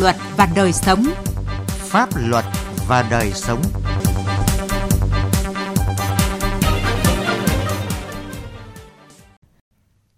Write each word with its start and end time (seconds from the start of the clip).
luật 0.00 0.16
và 0.36 0.48
đời 0.56 0.72
sống. 0.72 1.04
Pháp 1.66 2.08
luật 2.16 2.44
và 2.88 3.08
đời 3.10 3.32
sống. 3.32 3.62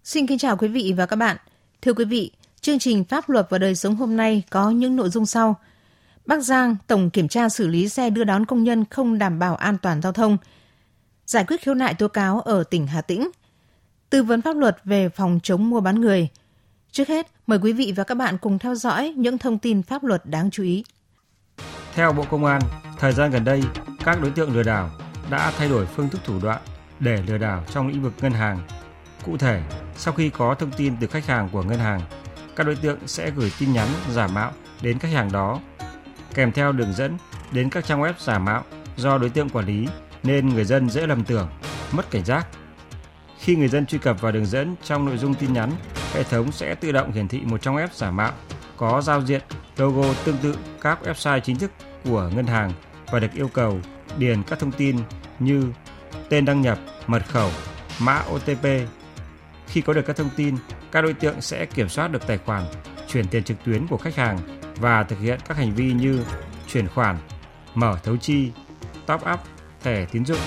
Xin 0.03 0.27
kính 0.27 0.37
chào 0.37 0.57
quý 0.57 0.67
vị 0.67 0.93
và 0.97 1.05
các 1.05 1.15
bạn. 1.15 1.37
Thưa 1.81 1.93
quý 1.93 2.05
vị, 2.05 2.31
chương 2.61 2.79
trình 2.79 3.03
Pháp 3.03 3.29
luật 3.29 3.47
và 3.49 3.57
đời 3.57 3.75
sống 3.75 3.95
hôm 3.95 4.17
nay 4.17 4.43
có 4.49 4.69
những 4.69 4.95
nội 4.95 5.09
dung 5.09 5.25
sau. 5.25 5.55
Bắc 6.25 6.43
Giang 6.43 6.75
tổng 6.87 7.09
kiểm 7.09 7.27
tra 7.27 7.49
xử 7.49 7.67
lý 7.67 7.89
xe 7.89 8.09
đưa 8.09 8.23
đón 8.23 8.45
công 8.45 8.63
nhân 8.63 8.85
không 8.89 9.17
đảm 9.17 9.39
bảo 9.39 9.55
an 9.55 9.77
toàn 9.81 10.01
giao 10.01 10.11
thông. 10.11 10.37
Giải 11.25 11.45
quyết 11.47 11.61
khiếu 11.61 11.73
nại 11.73 11.93
tố 11.93 12.07
cáo 12.07 12.39
ở 12.39 12.63
tỉnh 12.63 12.87
Hà 12.87 13.01
Tĩnh. 13.01 13.29
Tư 14.09 14.23
vấn 14.23 14.41
pháp 14.41 14.55
luật 14.57 14.77
về 14.83 15.09
phòng 15.09 15.39
chống 15.43 15.69
mua 15.69 15.79
bán 15.79 16.01
người. 16.01 16.29
Trước 16.95 17.07
hết, 17.07 17.27
mời 17.47 17.59
quý 17.61 17.73
vị 17.73 17.93
và 17.95 18.03
các 18.03 18.15
bạn 18.15 18.37
cùng 18.37 18.59
theo 18.59 18.75
dõi 18.75 19.13
những 19.17 19.37
thông 19.37 19.59
tin 19.59 19.83
pháp 19.83 20.03
luật 20.03 20.25
đáng 20.25 20.51
chú 20.51 20.63
ý. 20.63 20.83
Theo 21.93 22.13
Bộ 22.13 22.25
Công 22.29 22.45
an, 22.45 22.61
thời 22.99 23.13
gian 23.13 23.31
gần 23.31 23.43
đây, 23.43 23.63
các 24.05 24.21
đối 24.21 24.31
tượng 24.31 24.53
lừa 24.53 24.63
đảo 24.63 24.89
đã 25.29 25.51
thay 25.57 25.69
đổi 25.69 25.85
phương 25.85 26.09
thức 26.09 26.21
thủ 26.25 26.39
đoạn 26.43 26.61
để 26.99 27.23
lừa 27.27 27.37
đảo 27.37 27.63
trong 27.71 27.87
lĩnh 27.87 28.03
vực 28.03 28.13
ngân 28.21 28.31
hàng. 28.31 28.59
Cụ 29.25 29.37
thể, 29.37 29.61
sau 29.97 30.13
khi 30.13 30.29
có 30.29 30.55
thông 30.55 30.71
tin 30.71 30.93
từ 30.99 31.07
khách 31.07 31.25
hàng 31.25 31.49
của 31.51 31.63
ngân 31.63 31.79
hàng, 31.79 32.01
các 32.55 32.63
đối 32.63 32.75
tượng 32.75 32.99
sẽ 33.05 33.31
gửi 33.31 33.51
tin 33.59 33.73
nhắn 33.73 33.87
giả 34.11 34.27
mạo 34.27 34.51
đến 34.81 34.99
khách 34.99 35.11
hàng 35.11 35.31
đó, 35.31 35.59
kèm 36.33 36.51
theo 36.51 36.71
đường 36.71 36.93
dẫn 36.93 37.17
đến 37.51 37.69
các 37.69 37.85
trang 37.85 38.01
web 38.01 38.13
giả 38.19 38.39
mạo 38.39 38.63
do 38.97 39.17
đối 39.17 39.29
tượng 39.29 39.49
quản 39.49 39.65
lý 39.65 39.87
nên 40.23 40.49
người 40.49 40.65
dân 40.65 40.89
dễ 40.89 41.07
lầm 41.07 41.23
tưởng, 41.23 41.47
mất 41.91 42.11
cảnh 42.11 42.25
giác. 42.25 42.47
Khi 43.39 43.55
người 43.55 43.67
dân 43.67 43.85
truy 43.85 43.97
cập 43.97 44.21
vào 44.21 44.31
đường 44.31 44.45
dẫn 44.45 44.75
trong 44.83 45.05
nội 45.05 45.17
dung 45.17 45.33
tin 45.33 45.53
nhắn, 45.53 45.71
hệ 46.13 46.23
thống 46.23 46.51
sẽ 46.51 46.75
tự 46.75 46.91
động 46.91 47.11
hiển 47.11 47.27
thị 47.27 47.41
một 47.45 47.61
trong 47.61 47.77
app 47.77 47.93
giả 47.93 48.11
mạo 48.11 48.31
có 48.77 49.01
giao 49.01 49.21
diện 49.21 49.41
logo 49.77 50.13
tương 50.25 50.37
tự 50.37 50.57
các 50.81 50.99
website 51.03 51.39
chính 51.39 51.55
thức 51.55 51.71
của 52.03 52.29
ngân 52.35 52.47
hàng 52.47 52.71
và 53.11 53.19
được 53.19 53.33
yêu 53.33 53.47
cầu 53.53 53.79
điền 54.17 54.43
các 54.43 54.59
thông 54.59 54.71
tin 54.71 54.97
như 55.39 55.71
tên 56.29 56.45
đăng 56.45 56.61
nhập, 56.61 56.79
mật 57.07 57.27
khẩu, 57.27 57.49
mã 57.99 58.23
OTP. 58.35 58.65
Khi 59.67 59.81
có 59.81 59.93
được 59.93 60.05
các 60.05 60.15
thông 60.15 60.29
tin, 60.35 60.55
các 60.91 61.01
đối 61.01 61.13
tượng 61.13 61.41
sẽ 61.41 61.65
kiểm 61.65 61.89
soát 61.89 62.07
được 62.07 62.27
tài 62.27 62.37
khoản, 62.37 62.63
chuyển 63.07 63.27
tiền 63.27 63.43
trực 63.43 63.63
tuyến 63.63 63.87
của 63.87 63.97
khách 63.97 64.15
hàng 64.15 64.39
và 64.75 65.03
thực 65.03 65.19
hiện 65.19 65.39
các 65.47 65.57
hành 65.57 65.75
vi 65.75 65.93
như 65.93 66.25
chuyển 66.67 66.87
khoản, 66.87 67.17
mở 67.75 67.99
thấu 68.03 68.17
chi, 68.17 68.51
top 69.05 69.21
up, 69.33 69.39
thẻ 69.83 70.05
tín 70.05 70.25
dụng, 70.25 70.39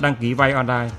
đăng 0.00 0.14
ký 0.20 0.34
vay 0.34 0.52
online. 0.52 0.90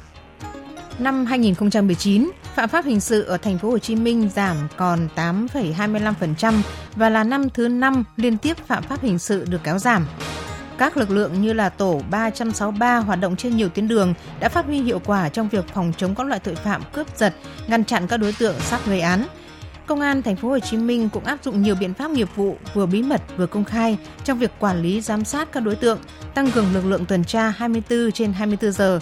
Năm 0.99 1.25
2019, 1.25 2.31
phạm 2.55 2.69
pháp 2.69 2.85
hình 2.85 2.99
sự 2.99 3.23
ở 3.23 3.37
thành 3.37 3.57
phố 3.57 3.69
Hồ 3.69 3.79
Chí 3.79 3.95
Minh 3.95 4.29
giảm 4.35 4.57
còn 4.77 5.07
8,25% 5.15 6.61
và 6.95 7.09
là 7.09 7.23
năm 7.23 7.49
thứ 7.49 7.67
5 7.67 8.03
liên 8.17 8.37
tiếp 8.37 8.57
phạm 8.67 8.83
pháp 8.83 9.01
hình 9.01 9.19
sự 9.19 9.45
được 9.49 9.61
kéo 9.63 9.77
giảm. 9.77 10.07
Các 10.77 10.97
lực 10.97 11.09
lượng 11.09 11.41
như 11.41 11.53
là 11.53 11.69
tổ 11.69 12.01
363 12.11 12.97
hoạt 12.97 13.19
động 13.19 13.35
trên 13.35 13.57
nhiều 13.57 13.69
tuyến 13.69 13.87
đường 13.87 14.13
đã 14.39 14.49
phát 14.49 14.65
huy 14.65 14.81
hiệu 14.81 15.01
quả 15.05 15.29
trong 15.29 15.49
việc 15.49 15.65
phòng 15.73 15.93
chống 15.97 16.15
các 16.15 16.27
loại 16.27 16.39
tội 16.39 16.55
phạm 16.55 16.81
cướp 16.93 17.17
giật, 17.17 17.33
ngăn 17.67 17.85
chặn 17.85 18.07
các 18.07 18.17
đối 18.17 18.33
tượng 18.39 18.55
sắp 18.59 18.79
gây 18.85 19.01
án. 19.01 19.23
Công 19.85 20.01
an 20.01 20.21
thành 20.21 20.35
phố 20.35 20.49
Hồ 20.49 20.59
Chí 20.59 20.77
Minh 20.77 21.09
cũng 21.09 21.25
áp 21.25 21.43
dụng 21.43 21.61
nhiều 21.61 21.75
biện 21.75 21.93
pháp 21.93 22.11
nghiệp 22.11 22.29
vụ 22.35 22.57
vừa 22.73 22.85
bí 22.85 23.03
mật 23.03 23.21
vừa 23.37 23.47
công 23.47 23.65
khai 23.65 23.97
trong 24.23 24.39
việc 24.39 24.51
quản 24.59 24.81
lý 24.81 25.01
giám 25.01 25.25
sát 25.25 25.51
các 25.51 25.59
đối 25.59 25.75
tượng, 25.75 25.99
tăng 26.33 26.51
cường 26.51 26.73
lực 26.73 26.85
lượng 26.85 27.05
tuần 27.05 27.23
tra 27.23 27.49
24 27.49 28.11
trên 28.11 28.33
24 28.33 28.71
giờ 28.71 28.99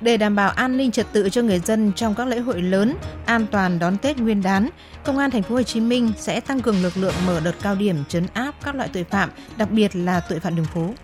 để 0.00 0.16
đảm 0.16 0.36
bảo 0.36 0.50
an 0.50 0.76
ninh 0.76 0.90
trật 0.90 1.06
tự 1.12 1.28
cho 1.28 1.42
người 1.42 1.58
dân 1.58 1.92
trong 1.96 2.14
các 2.14 2.26
lễ 2.26 2.38
hội 2.38 2.62
lớn, 2.62 2.96
an 3.26 3.46
toàn 3.50 3.78
đón 3.78 3.96
Tết 3.96 4.18
Nguyên 4.18 4.42
đán, 4.42 4.68
Công 5.04 5.18
an 5.18 5.30
thành 5.30 5.42
phố 5.42 5.54
Hồ 5.54 5.62
Chí 5.62 5.80
Minh 5.80 6.12
sẽ 6.16 6.40
tăng 6.40 6.60
cường 6.60 6.82
lực 6.82 6.96
lượng 6.96 7.14
mở 7.26 7.40
đợt 7.44 7.54
cao 7.62 7.74
điểm 7.74 7.96
trấn 8.08 8.26
áp 8.32 8.54
các 8.64 8.74
loại 8.74 8.88
tội 8.92 9.04
phạm, 9.04 9.30
đặc 9.56 9.70
biệt 9.70 9.96
là 9.96 10.20
tội 10.20 10.40
phạm 10.40 10.56
đường 10.56 10.66
phố. 10.74 10.94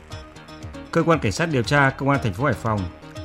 Cơ 0.90 1.02
quan 1.02 1.18
cảnh 1.18 1.32
sát 1.32 1.46
điều 1.46 1.62
tra 1.62 1.90
Công 1.90 2.08
an 2.08 2.20
thành 2.22 2.32
phố 2.32 2.44
Hải 2.44 2.54
Phòng 2.54 2.80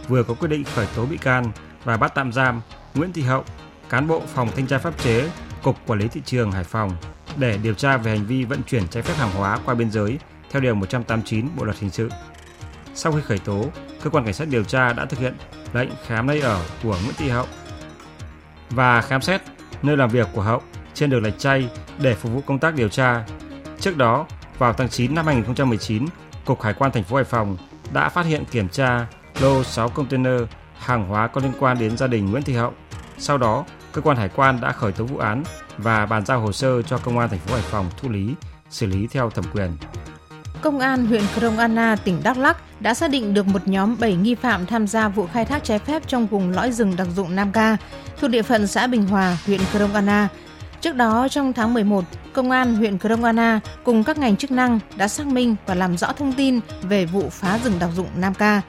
vừa 0.07 0.23
có 0.23 0.33
quyết 0.33 0.47
định 0.47 0.63
khởi 0.75 0.88
tố 0.95 1.05
bị 1.05 1.17
can 1.17 1.51
và 1.84 1.97
bắt 1.97 2.11
tạm 2.16 2.34
giam 2.34 2.61
Nguyễn 2.94 3.13
Thị 3.13 3.22
Hậu, 3.22 3.44
cán 3.89 4.07
bộ 4.07 4.22
phòng 4.34 4.49
thanh 4.55 4.67
tra 4.67 4.78
pháp 4.78 5.03
chế, 5.03 5.29
Cục 5.63 5.75
Quản 5.88 5.99
lý 5.99 6.07
thị 6.07 6.22
trường 6.25 6.51
Hải 6.51 6.63
Phòng 6.63 6.91
để 7.38 7.57
điều 7.63 7.73
tra 7.73 7.97
về 7.97 8.11
hành 8.17 8.25
vi 8.25 8.44
vận 8.44 8.63
chuyển 8.63 8.88
trái 8.88 9.03
phép 9.03 9.13
hàng 9.17 9.31
hóa 9.31 9.59
qua 9.66 9.75
biên 9.75 9.91
giới 9.91 10.17
theo 10.51 10.61
điều 10.61 10.75
189 10.75 11.47
Bộ 11.57 11.66
luật 11.66 11.79
hình 11.79 11.89
sự. 11.89 12.09
Sau 12.97 13.12
khi 13.12 13.22
khởi 13.22 13.40
tố, 13.40 13.66
cơ 14.03 14.09
quan 14.09 14.25
cảnh 14.25 14.34
sát 14.34 14.47
điều 14.47 14.63
tra 14.63 14.94
đã 14.94 15.06
thực 15.06 15.19
hiện 15.19 15.34
lệnh 15.74 15.90
khám 16.06 16.28
nơi 16.28 16.41
ở 16.41 16.62
của 16.84 16.97
Nguyễn 17.03 17.16
Thị 17.18 17.30
Hậu 17.30 17.46
và 18.69 19.02
khám 19.02 19.22
xét 19.22 19.41
nơi 19.84 19.97
làm 19.97 20.09
việc 20.09 20.28
của 20.34 20.41
Hậu 20.41 20.62
trên 20.94 21.09
đường 21.09 21.24
Lạch 21.24 21.40
Chay 21.40 21.69
để 22.00 22.16
phục 22.16 22.31
vụ 22.31 22.41
công 22.41 22.59
tác 22.59 22.75
điều 22.75 22.90
tra. 22.90 23.25
Trước 23.80 23.97
đó, 23.97 24.25
vào 24.58 24.74
tháng 24.74 24.90
9 24.90 25.16
năm 25.16 25.25
2019, 25.25 26.06
Cục 26.46 26.62
Hải 26.62 26.74
quan 26.74 26.91
thành 26.91 27.03
phố 27.03 27.16
Hải 27.16 27.25
Phòng 27.25 27.58
đã 27.94 28.09
phát 28.09 28.25
hiện 28.25 28.46
kiểm 28.52 28.69
tra 28.69 29.08
lô 29.40 29.64
6 29.64 29.90
container 29.90 30.41
hàng 30.78 31.08
hóa 31.08 31.28
có 31.28 31.41
liên 31.41 31.53
quan 31.59 31.79
đến 31.79 31.97
gia 31.97 32.08
đình 32.08 32.31
Nguyễn 32.31 32.44
Thị 32.44 32.53
Hậu. 32.53 32.74
Sau 33.18 33.38
đó, 33.38 33.66
cơ 33.91 34.02
quan 34.02 34.18
hải 34.18 34.29
quan 34.35 34.62
đã 34.62 34.72
khởi 34.72 34.91
tố 34.91 35.03
vụ 35.03 35.18
án 35.18 35.44
và 35.78 36.06
bàn 36.06 36.25
giao 36.25 36.40
hồ 36.40 36.52
sơ 36.52 36.81
cho 36.81 36.97
công 36.97 37.19
an 37.19 37.29
thành 37.29 37.40
phố 37.40 37.53
Hải 37.53 37.64
Phòng 37.64 37.90
thụ 37.97 38.09
lý, 38.09 38.35
xử 38.69 38.85
lý 38.85 39.08
theo 39.08 39.29
thẩm 39.29 39.46
quyền. 39.53 39.72
Công 40.67 40.79
an 40.79 41.05
huyện 41.05 41.22
Krông 41.35 41.57
Anna, 41.57 41.95
tỉnh 41.95 42.19
Đắk 42.23 42.38
Lắk 42.38 42.81
đã 42.81 42.94
xác 42.94 43.09
định 43.09 43.33
được 43.33 43.47
một 43.47 43.67
nhóm 43.67 43.95
7 44.00 44.16
nghi 44.16 44.35
phạm 44.35 44.66
tham 44.66 44.88
gia 44.88 45.07
vụ 45.09 45.28
khai 45.33 45.45
thác 45.45 45.63
trái 45.63 45.79
phép 45.79 46.07
trong 46.07 46.28
vùng 46.28 46.51
lõi 46.51 46.72
rừng 46.72 46.95
đặc 46.95 47.07
dụng 47.16 47.35
Nam 47.35 47.51
Ca, 47.51 47.78
thuộc 48.19 48.29
địa 48.29 48.41
phận 48.41 48.67
xã 48.67 48.88
Bình 48.88 49.07
Hòa, 49.07 49.38
huyện 49.45 49.59
Krông 49.72 49.94
Anna. 49.94 50.28
Trước 50.81 50.95
đó, 50.95 51.28
trong 51.31 51.53
tháng 51.53 51.73
11, 51.73 52.03
Công 52.33 52.51
an 52.51 52.75
huyện 52.75 52.97
Krông 52.97 53.23
Anna 53.23 53.59
cùng 53.83 54.03
các 54.03 54.17
ngành 54.17 54.38
chức 54.38 54.51
năng 54.51 54.79
đã 54.97 55.07
xác 55.07 55.28
minh 55.28 55.55
và 55.66 55.75
làm 55.75 55.97
rõ 55.97 56.11
thông 56.11 56.33
tin 56.33 56.59
về 56.81 57.05
vụ 57.05 57.29
phá 57.29 57.59
rừng 57.63 57.79
đặc 57.79 57.89
dụng 57.95 58.07
Nam 58.17 58.34
Ca. 58.34 58.61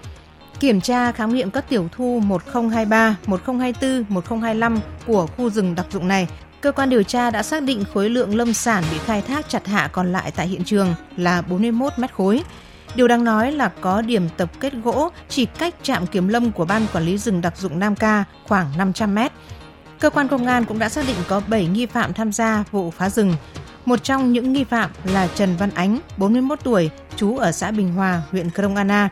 Kiểm 0.60 0.80
tra 0.80 1.12
khám 1.12 1.34
nghiệm 1.34 1.50
các 1.50 1.68
tiểu 1.68 1.88
thu 1.92 2.20
1023, 2.24 3.16
1024, 3.26 4.04
1025 4.14 4.80
của 5.06 5.26
khu 5.26 5.50
rừng 5.50 5.74
đặc 5.74 5.86
dụng 5.90 6.08
này 6.08 6.28
Cơ 6.60 6.72
quan 6.72 6.90
điều 6.90 7.02
tra 7.02 7.30
đã 7.30 7.42
xác 7.42 7.62
định 7.62 7.84
khối 7.94 8.10
lượng 8.10 8.36
lâm 8.36 8.54
sản 8.54 8.84
bị 8.92 8.98
khai 8.98 9.22
thác 9.22 9.48
chặt 9.48 9.66
hạ 9.66 9.88
còn 9.92 10.12
lại 10.12 10.32
tại 10.36 10.48
hiện 10.48 10.64
trường 10.64 10.94
là 11.16 11.42
41 11.42 11.92
mét 11.98 12.14
khối. 12.14 12.42
Điều 12.94 13.08
đáng 13.08 13.24
nói 13.24 13.52
là 13.52 13.72
có 13.80 14.02
điểm 14.02 14.28
tập 14.36 14.50
kết 14.60 14.72
gỗ 14.84 15.10
chỉ 15.28 15.44
cách 15.44 15.74
trạm 15.82 16.06
kiểm 16.06 16.28
lâm 16.28 16.52
của 16.52 16.64
Ban 16.64 16.86
Quản 16.92 17.04
lý 17.04 17.18
rừng 17.18 17.40
đặc 17.40 17.56
dụng 17.56 17.78
Nam 17.78 17.96
Ca 17.96 18.24
khoảng 18.46 18.78
500 18.78 19.14
mét. 19.14 19.32
Cơ 20.00 20.10
quan 20.10 20.28
công 20.28 20.46
an 20.46 20.64
cũng 20.64 20.78
đã 20.78 20.88
xác 20.88 21.06
định 21.06 21.16
có 21.28 21.40
7 21.48 21.66
nghi 21.66 21.86
phạm 21.86 22.12
tham 22.12 22.32
gia 22.32 22.64
vụ 22.70 22.90
phá 22.90 23.10
rừng. 23.10 23.34
Một 23.84 24.04
trong 24.04 24.32
những 24.32 24.52
nghi 24.52 24.64
phạm 24.64 24.90
là 25.04 25.28
Trần 25.34 25.56
Văn 25.56 25.70
Ánh, 25.74 25.98
41 26.16 26.58
tuổi, 26.64 26.90
trú 27.16 27.36
ở 27.36 27.52
xã 27.52 27.70
Bình 27.70 27.94
Hòa, 27.94 28.22
huyện 28.30 28.50
Krông 28.50 28.76
Anna. 28.76 29.08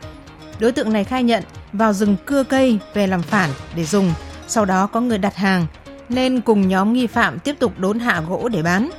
Đối 0.59 0.73
tượng 0.73 0.93
này 0.93 1.05
khai 1.05 1.23
nhận 1.23 1.43
vào 1.73 1.93
rừng 1.93 2.17
cưa 2.27 2.45
cây 2.45 2.79
về 2.95 3.07
làm 3.07 3.23
phản 3.23 3.51
để 3.77 3.85
dùng, 3.85 4.13
sau 4.49 4.65
đó 4.65 4.87
có 4.87 5.01
người 5.01 5.19
đặt 5.19 5.37
hàng 5.37 5.67
nên 6.09 6.41
cùng 6.41 6.69
nhóm 6.69 6.93
nghi 6.93 7.07
phạm 7.07 7.39
tiếp 7.39 7.57
tục 7.59 7.79
đốn 7.79 7.99
hạ 7.99 8.23
gỗ 8.29 8.49
để 8.49 8.63
bán. 8.63 8.91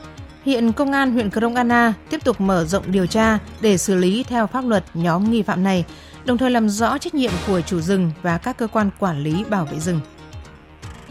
Hiện 0.45 0.73
công 0.73 0.91
an 0.91 1.11
huyện 1.11 1.31
Krông 1.31 1.55
Anna 1.55 1.93
tiếp 2.09 2.23
tục 2.23 2.41
mở 2.41 2.65
rộng 2.65 2.83
điều 2.87 3.05
tra 3.05 3.37
để 3.61 3.77
xử 3.77 3.95
lý 3.95 4.23
theo 4.23 4.47
pháp 4.47 4.65
luật 4.65 4.83
nhóm 4.93 5.31
nghi 5.31 5.41
phạm 5.41 5.63
này, 5.63 5.85
đồng 6.25 6.37
thời 6.37 6.51
làm 6.51 6.69
rõ 6.69 6.97
trách 6.97 7.15
nhiệm 7.15 7.31
của 7.47 7.61
chủ 7.61 7.81
rừng 7.81 8.11
và 8.21 8.37
các 8.37 8.57
cơ 8.57 8.67
quan 8.67 8.89
quản 8.99 9.19
lý 9.19 9.43
bảo 9.43 9.65
vệ 9.65 9.79
rừng. 9.79 9.99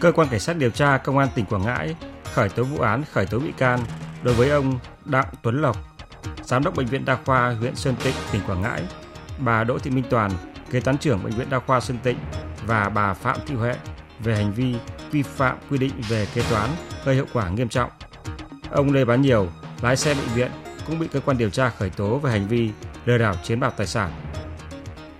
Cơ 0.00 0.12
quan 0.12 0.28
cảnh 0.28 0.40
sát 0.40 0.56
điều 0.56 0.70
tra 0.70 0.98
công 0.98 1.18
an 1.18 1.28
tỉnh 1.34 1.44
Quảng 1.44 1.62
Ngãi 1.62 1.96
khởi 2.34 2.48
tố 2.48 2.62
vụ 2.62 2.78
án 2.78 3.04
khởi 3.12 3.26
tố 3.26 3.38
bị 3.38 3.52
can 3.58 3.80
đối 4.22 4.34
với 4.34 4.50
ông 4.50 4.78
Đặng 5.04 5.26
Tuấn 5.42 5.62
Lộc, 5.62 5.76
giám 6.42 6.64
đốc 6.64 6.76
bệnh 6.76 6.86
viện 6.86 7.04
đa 7.04 7.18
khoa 7.24 7.54
huyện 7.60 7.76
Sơn 7.76 7.94
Tịnh, 8.04 8.14
tỉnh 8.32 8.42
Quảng 8.46 8.62
Ngãi, 8.62 8.82
bà 9.38 9.64
Đỗ 9.64 9.78
Thị 9.78 9.90
Minh 9.90 10.04
Toàn, 10.10 10.30
kế 10.70 10.80
toán 10.80 10.98
trưởng 10.98 11.24
bệnh 11.24 11.32
viện 11.32 11.50
đa 11.50 11.58
khoa 11.58 11.80
Sơn 11.80 11.98
Tịnh 12.02 12.18
và 12.66 12.88
bà 12.88 13.14
Phạm 13.14 13.36
Thị 13.46 13.54
Huệ 13.54 13.74
về 14.20 14.36
hành 14.36 14.52
vi 14.52 14.74
vi 15.10 15.22
phạm 15.22 15.56
quy 15.70 15.78
định 15.78 15.92
về 16.08 16.26
kế 16.34 16.42
toán 16.50 16.70
gây 17.04 17.16
hậu 17.16 17.26
quả 17.32 17.48
nghiêm 17.48 17.68
trọng. 17.68 17.90
Ông 18.70 18.92
Lê 18.92 19.04
Bán 19.04 19.22
Nhiều, 19.22 19.48
lái 19.82 19.96
xe 19.96 20.14
bệnh 20.14 20.34
viện 20.34 20.50
cũng 20.86 20.98
bị 20.98 21.08
cơ 21.12 21.20
quan 21.20 21.38
điều 21.38 21.50
tra 21.50 21.68
khởi 21.70 21.90
tố 21.90 22.18
về 22.18 22.30
hành 22.30 22.48
vi 22.48 22.70
lừa 23.04 23.18
đảo 23.18 23.34
chiếm 23.42 23.60
đoạt 23.60 23.76
tài 23.76 23.86
sản. 23.86 24.10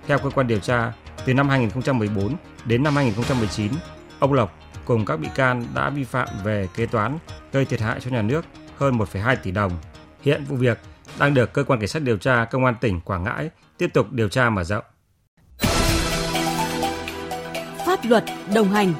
Theo 0.07 0.19
cơ 0.19 0.29
quan 0.29 0.47
điều 0.47 0.59
tra, 0.59 0.93
từ 1.25 1.33
năm 1.33 1.49
2014 1.49 2.35
đến 2.65 2.83
năm 2.83 2.95
2019, 2.95 3.71
ông 4.19 4.33
Lộc 4.33 4.59
cùng 4.85 5.05
các 5.05 5.19
bị 5.19 5.27
can 5.35 5.65
đã 5.75 5.89
vi 5.89 6.03
phạm 6.03 6.27
về 6.43 6.67
kế 6.75 6.85
toán 6.85 7.17
gây 7.51 7.65
thiệt 7.65 7.81
hại 7.81 7.99
cho 7.99 8.11
nhà 8.11 8.21
nước 8.21 8.45
hơn 8.77 8.97
1,2 8.97 9.35
tỷ 9.43 9.51
đồng. 9.51 9.71
Hiện 10.21 10.43
vụ 10.43 10.55
việc 10.55 10.79
đang 11.19 11.33
được 11.33 11.53
cơ 11.53 11.63
quan 11.63 11.79
cảnh 11.79 11.87
sát 11.87 12.01
điều 12.01 12.17
tra 12.17 12.45
công 12.45 12.65
an 12.65 12.75
tỉnh 12.81 13.01
Quảng 13.01 13.23
Ngãi 13.23 13.49
tiếp 13.77 13.89
tục 13.93 14.11
điều 14.11 14.29
tra 14.29 14.49
mở 14.49 14.63
rộng. 14.63 14.83
Pháp 17.97 18.09
luật 18.09 18.23
đồng 18.55 18.69
hành 18.69 18.93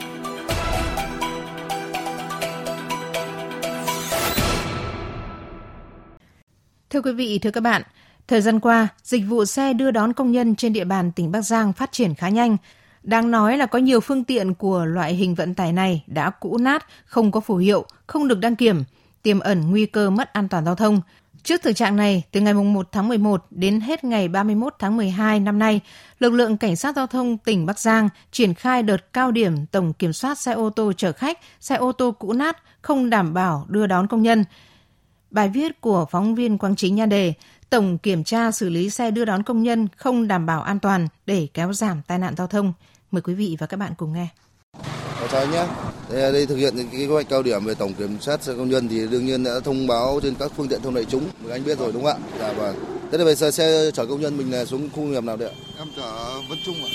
Thưa 6.90 7.02
quý 7.02 7.12
vị, 7.12 7.40
thưa 7.40 7.52
các 7.52 7.62
bạn, 7.62 7.82
thời 8.28 8.42
gian 8.42 8.60
qua, 8.60 8.88
dịch 9.04 9.24
vụ 9.28 9.46
xe 9.46 9.74
đưa 9.74 9.92
đón 9.92 10.14
công 10.14 10.32
nhân 10.32 10.56
trên 10.56 10.74
địa 10.74 10.84
bàn 10.84 11.12
tỉnh 11.12 11.32
Bắc 11.32 11.42
Giang 11.42 11.74
phát 11.74 11.92
triển 11.92 12.16
khá 12.16 12.30
nhanh. 12.30 12.58
Đáng 13.04 13.32
nói 13.32 13.58
là 13.58 13.66
có 13.66 13.80
nhiều 13.80 14.00
phương 14.00 14.24
tiện 14.24 14.54
của 14.54 14.86
loại 14.86 15.14
hình 15.14 15.36
vận 15.36 15.54
tải 15.54 15.74
này 15.74 16.04
đã 16.08 16.30
cũ 16.30 16.58
nát, 16.58 16.86
không 17.06 17.32
có 17.32 17.40
phù 17.40 17.56
hiệu, 17.56 17.86
không 18.08 18.28
được 18.28 18.40
đăng 18.40 18.56
kiểm, 18.56 18.84
tiềm 19.22 19.40
ẩn 19.40 19.72
nguy 19.72 19.86
cơ 19.86 20.10
mất 20.10 20.34
an 20.34 20.48
toàn 20.48 20.66
giao 20.66 20.76
thông. 20.76 21.02
Trước 21.48 21.62
thực 21.62 21.76
trạng 21.76 21.96
này, 21.96 22.24
từ 22.32 22.42
ngày 22.42 22.54
1 22.54 22.88
tháng 22.92 23.08
11 23.08 23.46
đến 23.50 23.82
hết 23.82 24.04
ngày 24.04 24.28
31 24.28 24.76
tháng 24.80 24.98
12 24.98 25.40
năm 25.40 25.60
nay, 25.60 25.82
lực 26.20 26.34
lượng 26.34 26.58
cảnh 26.58 26.76
sát 26.76 26.96
giao 26.96 27.08
thông 27.08 27.38
tỉnh 27.38 27.66
Bắc 27.66 27.80
Giang 27.80 28.10
triển 28.32 28.54
khai 28.54 28.84
đợt 28.84 29.14
cao 29.14 29.32
điểm 29.32 29.66
tổng 29.66 29.94
kiểm 29.94 30.14
soát 30.14 30.40
xe 30.40 30.52
ô 30.52 30.70
tô 30.70 30.94
chở 30.94 31.12
khách, 31.12 31.40
xe 31.60 31.76
ô 31.76 31.92
tô 31.92 32.12
cũ 32.12 32.34
nát 32.34 32.58
không 32.82 33.10
đảm 33.10 33.34
bảo 33.34 33.66
đưa 33.70 33.88
đón 33.88 34.08
công 34.08 34.22
nhân. 34.22 34.44
Bài 35.32 35.50
viết 35.50 35.82
của 35.82 36.06
phóng 36.12 36.36
viên 36.36 36.58
Quang 36.58 36.76
Chính 36.76 36.96
nhan 36.96 37.10
đề 37.10 37.34
Tổng 37.70 37.98
kiểm 37.98 38.24
tra 38.24 38.52
xử 38.52 38.70
lý 38.70 38.90
xe 38.90 39.12
đưa 39.12 39.26
đón 39.26 39.44
công 39.44 39.64
nhân 39.64 39.88
không 39.98 40.28
đảm 40.28 40.46
bảo 40.46 40.62
an 40.62 40.80
toàn 40.80 41.08
để 41.26 41.48
kéo 41.54 41.74
giảm 41.74 42.02
tai 42.08 42.20
nạn 42.20 42.34
giao 42.38 42.48
thông. 42.48 42.74
Mời 43.12 43.22
quý 43.22 43.34
vị 43.34 43.58
và 43.60 43.68
các 43.68 43.78
bạn 43.78 43.94
cùng 43.98 44.14
nghe. 44.14 44.28
Chào 45.32 45.42
anh 45.42 45.52
nhé. 45.52 45.66
Đây, 46.10 46.32
đây 46.32 46.46
thực 46.46 46.56
hiện 46.56 46.76
cái 46.78 46.86
kế 46.92 47.06
hoạch 47.06 47.30
cao 47.30 47.44
điểm 47.44 47.66
về 47.66 47.74
tổng 47.76 47.94
kiểm 47.94 48.18
soát 48.22 48.44
xe 48.44 48.54
công 48.58 48.70
nhân 48.70 48.88
thì 48.90 49.08
đương 49.08 49.26
nhiên 49.26 49.44
đã 49.44 49.60
thông 49.60 49.88
báo 49.88 50.20
trên 50.24 50.36
các 50.36 50.52
phương 50.58 50.68
tiện 50.68 50.82
thông 50.82 50.94
đại 50.94 51.06
chúng. 51.06 51.24
Anh 51.50 51.64
biết 51.66 51.80
rồi 51.80 51.92
đúng 51.92 52.04
không 52.04 52.22
ạ? 52.24 52.28
Dạ 52.40 52.54
vâng. 52.54 52.76
Thế 53.12 53.18
là 53.18 53.24
về 53.26 53.36
xe, 53.36 53.52
xe 53.52 53.92
chở 53.94 54.06
công 54.06 54.22
nhân 54.22 54.38
mình 54.38 54.52
là 54.52 54.66
xuống 54.66 54.90
khu 54.96 55.02
nghiệp 55.04 55.24
nào 55.24 55.38
đấy 55.38 55.50
ạ? 55.50 55.56
Em 55.78 55.88
chở 55.96 56.12
Vân 56.50 56.58
Trung 56.66 56.76
ạ. 56.76 56.90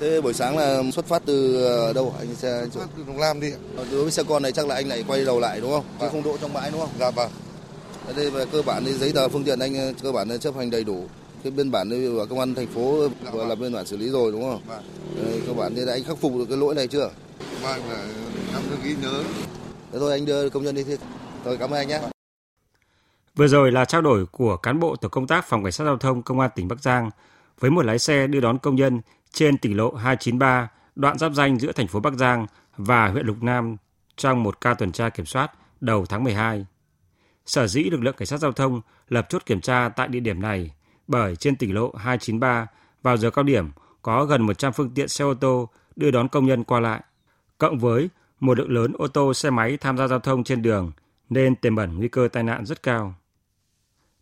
Thế 0.00 0.20
buổi 0.20 0.34
sáng 0.34 0.58
là 0.58 0.82
xuất 0.92 1.06
phát 1.06 1.22
từ 1.26 1.64
ờ, 1.64 1.92
đâu 1.92 2.14
anh 2.18 2.34
xe? 2.36 2.64
Xuất 2.74 2.80
phát 2.80 2.88
từ 2.96 3.02
Đồng 3.06 3.18
Lam 3.18 3.40
đi 3.40 3.50
ạ. 3.50 3.58
Đối 3.92 4.02
với 4.02 4.10
xe 4.12 4.22
con 4.28 4.42
này 4.42 4.52
chắc 4.52 4.66
là 4.66 4.74
anh 4.74 4.88
lại 4.88 5.04
quay 5.08 5.24
đầu 5.24 5.40
lại 5.40 5.60
đúng 5.60 5.70
không? 5.70 5.84
Chứ 5.84 5.96
Vâng. 6.00 6.10
không 6.12 6.22
đỗ 6.22 6.36
trong 6.40 6.52
bãi 6.52 6.70
đúng 6.70 6.80
không? 6.80 6.90
Dạ 7.00 7.10
vâng. 7.10 7.30
Đây 8.16 8.30
về 8.30 8.44
cơ 8.52 8.62
bản 8.62 8.84
thì 8.86 8.92
giấy 8.92 9.12
tờ 9.12 9.28
phương 9.28 9.44
tiện 9.44 9.58
anh 9.58 9.74
ờ, 9.74 9.92
cơ 10.02 10.12
bản 10.12 10.28
là 10.28 10.36
chấp 10.36 10.56
hành 10.56 10.70
đầy 10.70 10.84
đủ. 10.84 11.04
Cái 11.44 11.50
biên 11.50 11.70
bản 11.70 11.90
của 12.16 12.26
công 12.30 12.38
an 12.38 12.54
thành 12.54 12.66
phố 12.74 13.08
Dạ 13.24 13.30
vừa 13.30 13.38
vâng. 13.38 13.48
lập 13.48 13.54
biên 13.54 13.72
bản 13.72 13.86
xử 13.86 13.96
lý 13.96 14.08
rồi 14.08 14.32
đúng 14.32 14.42
không? 14.42 14.60
Vâng. 14.68 14.82
Cơ 15.46 15.52
bản 15.52 15.74
thì 15.76 15.80
là 15.82 15.92
anh 15.92 16.04
khắc 16.04 16.18
phục 16.20 16.32
được 16.38 16.44
cái 16.48 16.58
lỗi 16.58 16.74
này 16.74 16.86
chưa? 16.86 17.10
Vâng, 17.62 17.88
là 18.52 18.60
cứ 18.70 18.76
ghi 18.84 18.94
nhớ. 19.02 19.24
Thế 19.92 19.98
thôi 19.98 20.12
anh 20.12 20.26
đưa 20.26 20.50
công 20.50 20.62
nhân 20.62 20.74
đi. 20.74 20.84
Thôi 21.44 21.56
cảm 21.60 21.70
ơn 21.70 21.78
anh 21.78 21.88
nhé. 21.88 22.00
Vừa 23.36 23.48
rồi 23.48 23.72
là 23.72 23.84
trao 23.84 24.02
đổi 24.02 24.26
của 24.26 24.56
cán 24.56 24.80
bộ 24.80 24.96
tổ 24.96 25.08
công 25.08 25.26
tác 25.26 25.48
phòng 25.48 25.64
cảnh 25.64 25.72
sát 25.72 25.84
giao 25.84 25.96
thông 25.96 26.22
công 26.22 26.40
an 26.40 26.50
tỉnh 26.54 26.68
Bắc 26.68 26.80
Giang 26.80 27.10
với 27.60 27.70
một 27.70 27.84
lái 27.84 27.98
xe 27.98 28.26
đưa 28.26 28.40
đón 28.40 28.58
công 28.58 28.76
nhân 28.76 29.00
trên 29.32 29.58
tỉnh 29.58 29.76
lộ 29.76 29.94
293 29.94 30.68
đoạn 30.94 31.18
giáp 31.18 31.32
danh 31.32 31.58
giữa 31.58 31.72
thành 31.72 31.88
phố 31.88 32.00
Bắc 32.00 32.14
Giang 32.14 32.46
và 32.76 33.08
huyện 33.08 33.26
Lục 33.26 33.42
Nam 33.42 33.76
trong 34.16 34.42
một 34.42 34.60
ca 34.60 34.74
tuần 34.74 34.92
tra 34.92 35.08
kiểm 35.08 35.26
soát 35.26 35.52
đầu 35.80 36.06
tháng 36.06 36.24
12. 36.24 36.66
Sở 37.46 37.66
dĩ 37.66 37.82
lực 37.82 38.02
lượng 38.02 38.14
cảnh 38.18 38.26
sát 38.26 38.38
giao 38.38 38.52
thông 38.52 38.80
lập 39.08 39.26
chốt 39.28 39.42
kiểm 39.46 39.60
tra 39.60 39.88
tại 39.88 40.08
địa 40.08 40.20
điểm 40.20 40.42
này 40.42 40.70
bởi 41.08 41.36
trên 41.36 41.56
tỉnh 41.56 41.74
lộ 41.74 41.94
293 41.94 42.66
vào 43.02 43.16
giờ 43.16 43.30
cao 43.30 43.42
điểm 43.42 43.70
có 44.02 44.24
gần 44.24 44.42
100 44.42 44.72
phương 44.72 44.90
tiện 44.94 45.08
xe 45.08 45.24
ô 45.24 45.34
tô 45.34 45.68
đưa 45.96 46.10
đón 46.10 46.28
công 46.28 46.46
nhân 46.46 46.64
qua 46.64 46.80
lại, 46.80 47.00
cộng 47.58 47.78
với 47.78 48.08
một 48.40 48.58
lượng 48.58 48.70
lớn 48.70 48.92
ô 48.98 49.08
tô 49.08 49.34
xe 49.34 49.50
máy 49.50 49.76
tham 49.76 49.98
gia 49.98 50.08
giao 50.08 50.18
thông 50.18 50.44
trên 50.44 50.62
đường 50.62 50.92
nên 51.30 51.56
tiềm 51.56 51.76
ẩn 51.76 51.98
nguy 51.98 52.08
cơ 52.08 52.28
tai 52.32 52.42
nạn 52.42 52.66
rất 52.66 52.82
cao. 52.82 53.14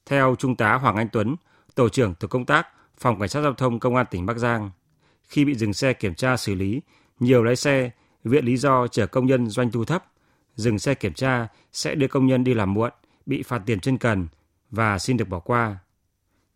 Theo 0.06 0.36
Trung 0.38 0.56
tá 0.56 0.74
Hoàng 0.74 0.96
Anh 0.96 1.08
Tuấn, 1.12 1.36
Tổ 1.74 1.88
trưởng 1.88 2.14
Tổ 2.14 2.28
công 2.28 2.44
tác 2.44 2.68
Phòng 2.98 3.18
Cảnh 3.18 3.28
sát 3.28 3.40
Giao 3.42 3.54
thông 3.54 3.80
Công 3.80 3.96
an 3.96 4.06
tỉnh 4.10 4.26
Bắc 4.26 4.36
Giang, 4.36 4.70
khi 5.22 5.44
bị 5.44 5.54
dừng 5.54 5.72
xe 5.72 5.92
kiểm 5.92 6.14
tra 6.14 6.36
xử 6.36 6.54
lý, 6.54 6.80
nhiều 7.20 7.42
lái 7.42 7.56
xe 7.56 7.90
viện 8.24 8.44
lý 8.44 8.56
do 8.56 8.86
chở 8.86 9.06
công 9.06 9.26
nhân 9.26 9.50
doanh 9.50 9.70
thu 9.70 9.84
thấp, 9.84 10.04
dừng 10.54 10.78
xe 10.78 10.94
kiểm 10.94 11.12
tra 11.12 11.48
sẽ 11.72 11.94
đưa 11.94 12.08
công 12.08 12.26
nhân 12.26 12.44
đi 12.44 12.54
làm 12.54 12.74
muộn, 12.74 12.90
bị 13.26 13.42
phạt 13.42 13.62
tiền 13.66 13.80
trên 13.80 13.98
cần 13.98 14.26
và 14.70 14.98
xin 14.98 15.16
được 15.16 15.28
bỏ 15.28 15.38
qua. 15.38 15.78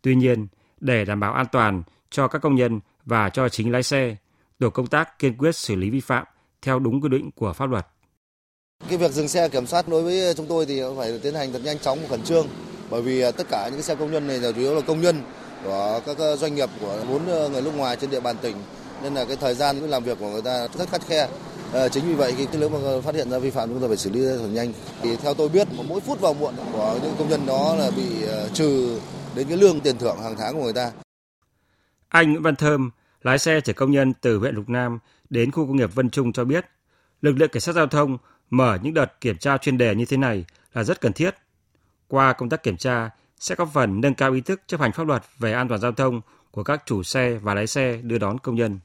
Tuy 0.01 0.15
nhiên, 0.15 0.47
để 0.79 1.05
đảm 1.05 1.19
bảo 1.19 1.33
an 1.33 1.45
toàn 1.51 1.83
cho 2.09 2.27
các 2.27 2.39
công 2.39 2.55
nhân 2.55 2.79
và 3.05 3.29
cho 3.29 3.49
chính 3.49 3.71
lái 3.71 3.83
xe, 3.83 4.15
tổ 4.59 4.69
công 4.69 4.87
tác 4.87 5.19
kiên 5.19 5.37
quyết 5.37 5.55
xử 5.55 5.75
lý 5.75 5.89
vi 5.89 5.99
phạm 5.99 6.25
theo 6.61 6.79
đúng 6.79 7.01
quy 7.01 7.09
định 7.09 7.31
của 7.31 7.53
pháp 7.53 7.65
luật. 7.69 7.87
Cái 8.89 8.97
việc 8.97 9.11
dừng 9.11 9.27
xe 9.27 9.49
kiểm 9.49 9.65
soát 9.65 9.87
đối 9.87 10.03
với 10.03 10.33
chúng 10.33 10.45
tôi 10.47 10.65
thì 10.65 10.81
phải 10.97 11.19
tiến 11.23 11.33
hành 11.33 11.53
thật 11.53 11.61
nhanh 11.63 11.79
chóng 11.79 11.99
và 12.01 12.07
khẩn 12.07 12.21
trương 12.21 12.47
bởi 12.91 13.01
vì 13.01 13.21
à, 13.21 13.31
tất 13.31 13.47
cả 13.49 13.65
những 13.65 13.73
cái 13.73 13.83
xe 13.83 13.95
công 13.95 14.11
nhân 14.11 14.27
này 14.27 14.39
là 14.39 14.51
chủ 14.51 14.59
yếu 14.59 14.75
là 14.75 14.81
công 14.81 15.01
nhân 15.01 15.23
của 15.63 16.01
các 16.05 16.17
ờ, 16.17 16.35
doanh 16.35 16.55
nghiệp 16.55 16.69
của 16.81 17.05
bốn 17.09 17.27
ờ, 17.27 17.49
người 17.49 17.61
nước 17.61 17.75
ngoài 17.75 17.95
trên 17.95 18.09
địa 18.09 18.19
bàn 18.19 18.35
tỉnh 18.41 18.55
nên 19.03 19.13
là 19.13 19.25
cái 19.25 19.35
thời 19.35 19.55
gian 19.55 19.77
làm 19.77 20.03
việc 20.03 20.17
của 20.19 20.29
người 20.29 20.41
ta 20.41 20.67
rất 20.77 20.89
khắt 20.89 21.01
khe. 21.07 21.27
Ờ, 21.73 21.89
chính 21.89 22.07
vì 22.07 22.13
vậy 22.13 22.33
khi 22.37 22.47
nếu 22.59 22.69
mà 22.69 22.79
phát 23.01 23.15
hiện 23.15 23.29
ra 23.29 23.39
vi 23.39 23.49
phạm 23.49 23.69
chúng 23.69 23.81
ta 23.81 23.87
phải 23.87 23.97
xử 23.97 24.09
lý 24.09 24.19
thật 24.25 24.47
nhanh. 24.51 24.73
Thì 25.01 25.15
theo 25.15 25.33
tôi 25.33 25.49
biết 25.49 25.67
mỗi 25.87 26.01
phút 26.01 26.21
vào 26.21 26.33
muộn 26.33 26.53
của 26.73 26.99
những 27.03 27.15
công 27.19 27.29
nhân 27.29 27.45
đó 27.45 27.75
là 27.79 27.91
bị 27.95 28.03
trừ 28.53 28.99
đến 29.35 29.47
cái 29.47 29.57
lương 29.57 29.79
tiền 29.79 29.97
thưởng 29.97 30.17
hàng 30.23 30.35
tháng 30.37 30.53
của 30.53 30.63
người 30.63 30.73
ta. 30.73 30.91
Anh 32.09 32.31
Nguyễn 32.31 32.43
Văn 32.43 32.55
Thơm, 32.55 32.91
lái 33.21 33.39
xe 33.39 33.61
chở 33.61 33.73
công 33.73 33.91
nhân 33.91 34.13
từ 34.21 34.37
huyện 34.37 34.55
Lục 34.55 34.69
Nam 34.69 34.99
đến 35.31 35.51
khu 35.51 35.67
công 35.67 35.75
nghiệp 35.75 35.95
Vân 35.95 36.09
Trung 36.09 36.33
cho 36.33 36.45
biết, 36.45 36.65
lực 37.21 37.33
lượng 37.37 37.49
cảnh 37.49 37.61
sát 37.61 37.75
giao 37.75 37.87
thông 37.87 38.17
mở 38.49 38.77
những 38.81 38.93
đợt 38.93 39.21
kiểm 39.21 39.37
tra 39.37 39.57
chuyên 39.57 39.77
đề 39.77 39.95
như 39.95 40.05
thế 40.05 40.17
này 40.17 40.45
là 40.73 40.83
rất 40.83 41.01
cần 41.01 41.13
thiết. 41.13 41.35
Qua 42.07 42.33
công 42.33 42.49
tác 42.49 42.63
kiểm 42.63 42.77
tra 42.77 43.09
sẽ 43.39 43.55
có 43.55 43.65
phần 43.73 44.01
nâng 44.01 44.15
cao 44.15 44.33
ý 44.33 44.41
thức 44.41 44.61
chấp 44.67 44.79
hành 44.79 44.91
pháp 44.91 45.07
luật 45.07 45.23
về 45.39 45.53
an 45.53 45.67
toàn 45.67 45.81
giao 45.81 45.91
thông 45.91 46.21
của 46.51 46.63
các 46.63 46.83
chủ 46.85 47.03
xe 47.03 47.33
và 47.41 47.53
lái 47.53 47.67
xe 47.67 47.99
đưa 48.03 48.17
đón 48.17 48.39
công 48.39 48.55
nhân. 48.55 48.79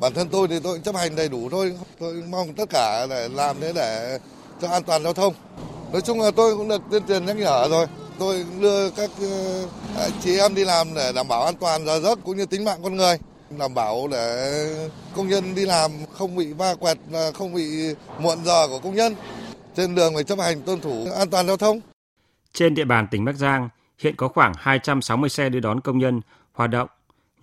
Bản 0.00 0.14
thân 0.14 0.28
tôi 0.28 0.48
thì 0.48 0.60
tôi 0.60 0.80
chấp 0.84 0.94
hành 0.94 1.16
đầy 1.16 1.28
đủ 1.28 1.48
thôi. 1.50 1.78
Tôi 1.98 2.22
mong 2.30 2.54
tất 2.54 2.70
cả 2.70 3.06
để 3.10 3.28
làm 3.28 3.56
thế 3.60 3.72
để 3.74 4.18
cho 4.62 4.68
an 4.68 4.82
toàn 4.82 5.02
giao 5.02 5.12
thông. 5.12 5.34
Nói 5.92 6.02
chung 6.02 6.20
là 6.20 6.30
tôi 6.30 6.56
cũng 6.56 6.68
được 6.68 6.82
tuyên 6.90 7.02
truyền 7.08 7.26
nhắc 7.26 7.36
nhở 7.36 7.68
rồi. 7.70 7.86
Tôi 8.18 8.44
đưa 8.60 8.90
các 8.90 9.10
ờ, 9.96 10.10
chị 10.22 10.38
em 10.38 10.54
đi 10.54 10.64
làm 10.64 10.94
để 10.94 11.12
đảm 11.14 11.28
bảo 11.28 11.42
an 11.42 11.54
toàn 11.60 11.86
giờ 11.86 12.00
giấc 12.00 12.18
cũng 12.24 12.36
như 12.36 12.46
tính 12.46 12.64
mạng 12.64 12.80
con 12.82 12.96
người. 12.96 13.18
Đảm 13.58 13.74
bảo 13.74 14.08
để 14.10 14.88
công 15.16 15.28
nhân 15.28 15.54
đi 15.54 15.64
làm 15.66 15.90
không 16.12 16.36
bị 16.36 16.52
va 16.52 16.74
quẹt, 16.74 16.98
và 17.10 17.30
không 17.34 17.54
bị 17.54 17.94
muộn 18.18 18.44
giờ 18.44 18.68
của 18.68 18.78
công 18.78 18.94
nhân. 18.94 19.14
Trên 19.76 19.94
đường 19.94 20.14
phải 20.14 20.24
chấp 20.24 20.38
hành 20.38 20.62
tuân 20.62 20.80
thủ 20.80 21.06
an 21.16 21.30
toàn 21.30 21.46
giao 21.46 21.56
thông. 21.56 21.80
Trên 22.52 22.74
địa 22.74 22.84
bàn 22.84 23.06
tỉnh 23.10 23.24
Bắc 23.24 23.32
Giang 23.32 23.68
hiện 23.98 24.16
có 24.16 24.28
khoảng 24.28 24.52
260 24.56 25.30
xe 25.30 25.48
đưa 25.48 25.60
đón 25.60 25.80
công 25.80 25.98
nhân 25.98 26.20
hoạt 26.52 26.70
động, 26.70 26.88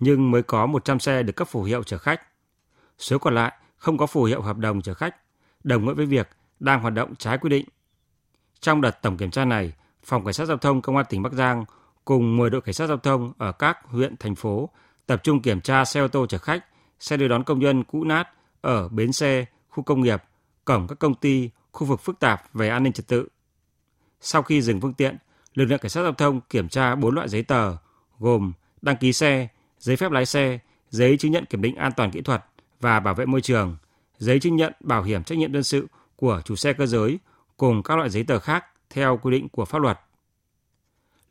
nhưng 0.00 0.30
mới 0.30 0.42
có 0.42 0.66
100 0.66 1.00
xe 1.00 1.22
được 1.22 1.32
cấp 1.36 1.48
phù 1.48 1.62
hiệu 1.62 1.82
chở 1.82 1.98
khách. 1.98 2.20
Số 2.98 3.18
còn 3.18 3.34
lại 3.34 3.52
không 3.76 3.98
có 3.98 4.06
phù 4.06 4.24
hiệu 4.24 4.42
hợp 4.42 4.58
đồng 4.58 4.82
chở 4.82 4.94
khách, 4.94 5.16
đồng 5.64 5.86
nghĩa 5.86 5.94
với 5.94 6.06
việc 6.06 6.28
đang 6.60 6.80
hoạt 6.80 6.94
động 6.94 7.14
trái 7.14 7.38
quy 7.38 7.48
định. 7.48 7.64
Trong 8.60 8.80
đợt 8.80 9.02
tổng 9.02 9.16
kiểm 9.16 9.30
tra 9.30 9.44
này, 9.44 9.72
Phòng 10.04 10.24
Cảnh 10.24 10.34
sát 10.34 10.44
Giao 10.44 10.56
thông 10.56 10.82
Công 10.82 10.96
an 10.96 11.06
tỉnh 11.08 11.22
Bắc 11.22 11.32
Giang 11.32 11.64
cùng 12.04 12.36
10 12.36 12.50
đội 12.50 12.60
cảnh 12.60 12.74
sát 12.74 12.86
giao 12.86 12.96
thông 12.96 13.32
ở 13.38 13.52
các 13.52 13.78
huyện, 13.84 14.16
thành 14.16 14.34
phố 14.34 14.68
tập 15.06 15.20
trung 15.24 15.42
kiểm 15.42 15.60
tra 15.60 15.84
xe 15.84 16.00
ô 16.00 16.08
tô 16.08 16.26
chở 16.26 16.38
khách, 16.38 16.64
xe 17.00 17.16
đưa 17.16 17.28
đón 17.28 17.44
công 17.44 17.58
nhân 17.58 17.84
cũ 17.84 18.04
nát 18.04 18.28
ở 18.60 18.88
bến 18.88 19.12
xe, 19.12 19.44
khu 19.68 19.82
công 19.82 20.00
nghiệp, 20.00 20.22
cổng 20.64 20.86
các 20.88 20.98
công 20.98 21.14
ty, 21.14 21.50
khu 21.72 21.86
vực 21.86 22.00
phức 22.00 22.18
tạp 22.18 22.54
về 22.54 22.68
an 22.68 22.82
ninh 22.82 22.92
trật 22.92 23.06
tự. 23.06 23.28
Sau 24.20 24.42
khi 24.42 24.62
dừng 24.62 24.80
phương 24.80 24.94
tiện, 24.94 25.16
lực 25.54 25.64
lượng 25.64 25.78
cảnh 25.78 25.90
sát 25.90 26.02
giao 26.02 26.12
thông 26.12 26.40
kiểm 26.40 26.68
tra 26.68 26.94
4 26.94 27.14
loại 27.14 27.28
giấy 27.28 27.42
tờ 27.42 27.76
gồm 28.18 28.52
đăng 28.82 28.96
ký 28.96 29.12
xe, 29.12 29.48
giấy 29.78 29.96
phép 29.96 30.10
lái 30.10 30.26
xe, 30.26 30.58
giấy 30.90 31.16
chứng 31.16 31.32
nhận 31.32 31.44
kiểm 31.44 31.62
định 31.62 31.76
an 31.76 31.92
toàn 31.96 32.10
kỹ 32.10 32.20
thuật 32.20 32.44
và 32.80 33.00
bảo 33.00 33.14
vệ 33.14 33.26
môi 33.26 33.40
trường, 33.40 33.76
giấy 34.18 34.40
chứng 34.40 34.56
nhận 34.56 34.72
bảo 34.80 35.02
hiểm 35.02 35.24
trách 35.24 35.38
nhiệm 35.38 35.52
dân 35.52 35.62
sự 35.62 35.86
của 36.16 36.42
chủ 36.44 36.56
xe 36.56 36.72
cơ 36.72 36.86
giới 36.86 37.18
cùng 37.56 37.82
các 37.82 37.96
loại 37.96 38.10
giấy 38.10 38.24
tờ 38.24 38.38
khác 38.38 38.64
theo 38.90 39.16
quy 39.22 39.30
định 39.30 39.48
của 39.48 39.64
pháp 39.64 39.78
luật. 39.78 40.00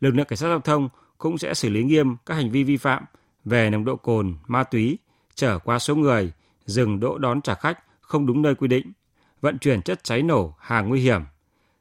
Lực 0.01 0.15
lượng 0.15 0.25
cảnh 0.25 0.37
sát 0.37 0.47
giao 0.47 0.59
thông 0.59 0.89
cũng 1.17 1.37
sẽ 1.37 1.53
xử 1.53 1.69
lý 1.69 1.83
nghiêm 1.83 2.15
các 2.25 2.35
hành 2.35 2.51
vi 2.51 2.63
vi 2.63 2.77
phạm 2.77 3.05
về 3.45 3.69
nồng 3.69 3.85
độ 3.85 3.95
cồn, 3.95 4.35
ma 4.47 4.63
túy, 4.63 4.97
chở 5.35 5.59
quá 5.59 5.79
số 5.79 5.95
người, 5.95 6.31
dừng 6.65 6.99
đỗ 6.99 7.17
đón 7.17 7.41
trả 7.41 7.55
khách 7.55 7.79
không 8.01 8.25
đúng 8.25 8.41
nơi 8.41 8.55
quy 8.55 8.67
định, 8.67 8.91
vận 9.41 9.57
chuyển 9.57 9.81
chất 9.81 10.03
cháy 10.03 10.23
nổ, 10.23 10.55
hàng 10.59 10.89
nguy 10.89 11.01
hiểm, 11.01 11.21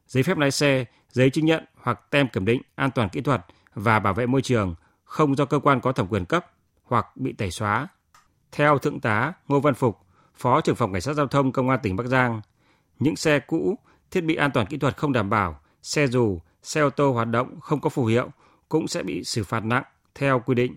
giấy 0.06 0.22
phép 0.22 0.38
lái 0.38 0.50
xe, 0.50 0.84
giấy 1.12 1.30
chứng 1.30 1.46
nhận 1.46 1.64
hoặc 1.82 2.10
tem 2.10 2.28
kiểm 2.28 2.44
định 2.44 2.62
an 2.74 2.90
toàn 2.90 3.08
kỹ 3.08 3.20
thuật 3.20 3.40
và 3.74 3.98
bảo 3.98 4.14
vệ 4.14 4.26
môi 4.26 4.42
trường 4.42 4.74
không 5.04 5.36
do 5.36 5.44
cơ 5.44 5.58
quan 5.58 5.80
có 5.80 5.92
thẩm 5.92 6.06
quyền 6.08 6.24
cấp 6.24 6.46
hoặc 6.84 7.16
bị 7.16 7.32
tẩy 7.32 7.50
xóa. 7.50 7.88
Theo 8.52 8.78
Thượng 8.78 9.00
tá 9.00 9.32
Ngô 9.48 9.60
Văn 9.60 9.74
Phục, 9.74 9.98
Phó 10.36 10.60
trưởng 10.60 10.76
phòng 10.76 10.92
Cảnh 10.92 11.02
sát 11.02 11.12
Giao 11.12 11.26
thông 11.26 11.52
Công 11.52 11.68
an 11.68 11.80
tỉnh 11.82 11.96
Bắc 11.96 12.06
Giang, 12.06 12.40
những 12.98 13.16
xe 13.16 13.38
cũ, 13.38 13.78
thiết 14.10 14.20
bị 14.20 14.34
an 14.34 14.50
toàn 14.54 14.66
kỹ 14.66 14.76
thuật 14.76 14.96
không 14.96 15.12
đảm 15.12 15.30
bảo, 15.30 15.60
xe 15.82 16.06
dù, 16.06 16.40
xe 16.62 16.80
ô 16.80 16.90
tô 16.90 17.12
hoạt 17.12 17.28
động 17.28 17.60
không 17.60 17.80
có 17.80 17.90
phù 17.90 18.04
hiệu 18.04 18.28
cũng 18.68 18.88
sẽ 18.88 19.02
bị 19.02 19.24
xử 19.24 19.44
phạt 19.44 19.64
nặng 19.64 19.84
theo 20.14 20.42
quy 20.46 20.54
định. 20.54 20.76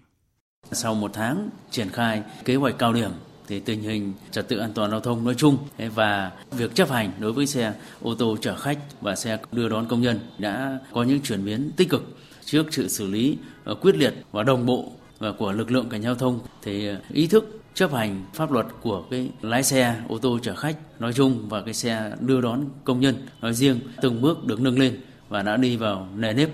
Sau 0.72 0.96
một 0.96 1.12
tháng 1.13 1.50
triển 1.72 1.89
khai 1.89 2.24
kế 2.46 2.55
hoạch 2.55 2.77
cao 2.77 2.93
điểm 2.93 3.12
thì 3.48 3.60
tình 3.60 3.82
hình 3.82 4.13
trật 4.32 4.48
tự 4.48 4.58
an 4.58 4.72
toàn 4.74 4.91
giao 4.91 5.00
thông 5.00 5.25
nói 5.25 5.36
chung 5.38 5.58
và 5.77 6.32
việc 6.51 6.75
chấp 6.75 6.89
hành 6.89 7.12
đối 7.20 7.34
với 7.34 7.48
xe 7.48 7.74
ô 8.01 8.15
tô 8.15 8.38
chở 8.41 8.55
khách 8.55 8.79
và 9.01 9.15
xe 9.15 9.38
đưa 9.51 9.70
đón 9.70 9.88
công 9.88 10.01
nhân 10.01 10.20
đã 10.38 10.79
có 10.93 11.03
những 11.03 11.22
chuyển 11.22 11.46
biến 11.46 11.72
tích 11.77 11.89
cực. 11.89 12.17
Trước 12.46 12.65
sự 12.72 12.88
xử 12.88 13.08
lý 13.08 13.38
ờ, 13.63 13.75
quyết 13.75 13.96
liệt 13.96 14.13
và 14.32 14.43
đồng 14.43 14.65
bộ 14.65 14.91
và 15.20 15.32
của 15.32 15.51
lực 15.51 15.72
lượng 15.72 15.89
cảnh 15.89 16.01
giao 16.01 16.15
thông 16.15 16.39
thì 16.62 16.88
ờ, 16.88 17.01
ý 17.10 17.27
thức 17.27 17.60
chấp 17.74 17.93
hành 17.93 18.25
pháp 18.34 18.51
luật 18.51 18.65
của 18.82 19.03
cái 19.12 19.29
lái 19.41 19.63
xe 19.63 19.96
ô 20.08 20.17
tô 20.17 20.39
chở 20.41 20.55
khách 20.55 20.77
nói 21.00 21.13
chung 21.13 21.50
và 21.50 21.62
cái 21.62 21.74
xe 21.74 22.12
đưa 22.20 22.41
đón 22.41 22.65
công 22.84 23.00
nhân 23.00 23.27
nói 23.41 23.53
riêng 23.53 23.79
từng 24.01 24.22
bước 24.22 24.46
được 24.46 24.62
nâng 24.62 24.79
lên 24.79 25.01
và 25.29 25.41
đã 25.41 25.58
đi 25.58 25.77
vào 25.77 26.08
nề 26.15 26.34
nếp. 26.34 26.50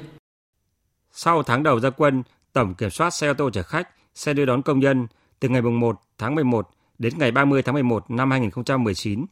Sau 1.11 1.43
tháng 1.43 1.63
đầu 1.63 1.79
ra 1.79 1.89
quân, 1.89 2.23
tổng 2.53 2.75
kiểm 2.75 2.89
soát 2.89 3.09
xe 3.09 3.27
ô 3.27 3.33
tô 3.33 3.49
chở 3.49 3.63
khách, 3.63 3.89
xe 4.19 4.33
đưa 4.33 4.45
đón 4.45 4.61
công 4.61 4.79
nhân 4.79 5.07
từ 5.39 5.49
ngày 5.49 5.61
1 5.61 6.01
tháng 6.17 6.35
11 6.35 6.69
đến 6.97 7.13
ngày 7.17 7.31
30 7.31 7.61
tháng 7.61 7.73
11 7.73 8.11
năm 8.11 8.31
2019, 8.31 9.25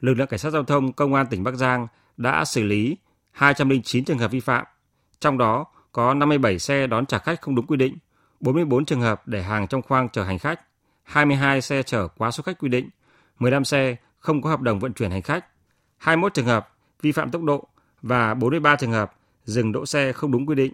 lực 0.00 0.14
lượng 0.14 0.26
cảnh 0.26 0.38
sát 0.38 0.50
giao 0.50 0.64
thông 0.64 0.92
công 0.92 1.14
an 1.14 1.26
tỉnh 1.26 1.44
Bắc 1.44 1.54
Giang 1.54 1.86
đã 2.16 2.44
xử 2.44 2.62
lý 2.62 2.96
209 3.30 4.04
trường 4.04 4.18
hợp 4.18 4.30
vi 4.30 4.40
phạm, 4.40 4.64
trong 5.20 5.38
đó 5.38 5.66
có 5.92 6.14
57 6.14 6.58
xe 6.58 6.86
đón 6.86 7.06
trả 7.06 7.18
khách 7.18 7.40
không 7.40 7.54
đúng 7.54 7.66
quy 7.66 7.76
định, 7.76 7.98
44 8.40 8.84
trường 8.84 9.00
hợp 9.00 9.28
để 9.28 9.42
hàng 9.42 9.66
trong 9.66 9.82
khoang 9.82 10.08
chở 10.08 10.24
hành 10.24 10.38
khách, 10.38 10.60
22 11.02 11.60
xe 11.60 11.82
chở 11.82 12.08
quá 12.08 12.30
số 12.30 12.42
khách 12.42 12.58
quy 12.58 12.68
định, 12.68 12.88
15 13.38 13.64
xe 13.64 13.96
không 14.18 14.42
có 14.42 14.50
hợp 14.50 14.60
đồng 14.60 14.78
vận 14.78 14.92
chuyển 14.92 15.10
hành 15.10 15.22
khách, 15.22 15.46
21 15.98 16.34
trường 16.34 16.46
hợp 16.46 16.76
vi 17.02 17.12
phạm 17.12 17.30
tốc 17.30 17.42
độ 17.42 17.68
và 18.02 18.34
43 18.34 18.76
trường 18.76 18.92
hợp 18.92 19.12
dừng 19.44 19.72
đỗ 19.72 19.86
xe 19.86 20.12
không 20.12 20.32
đúng 20.32 20.46
quy 20.46 20.54
định. 20.54 20.72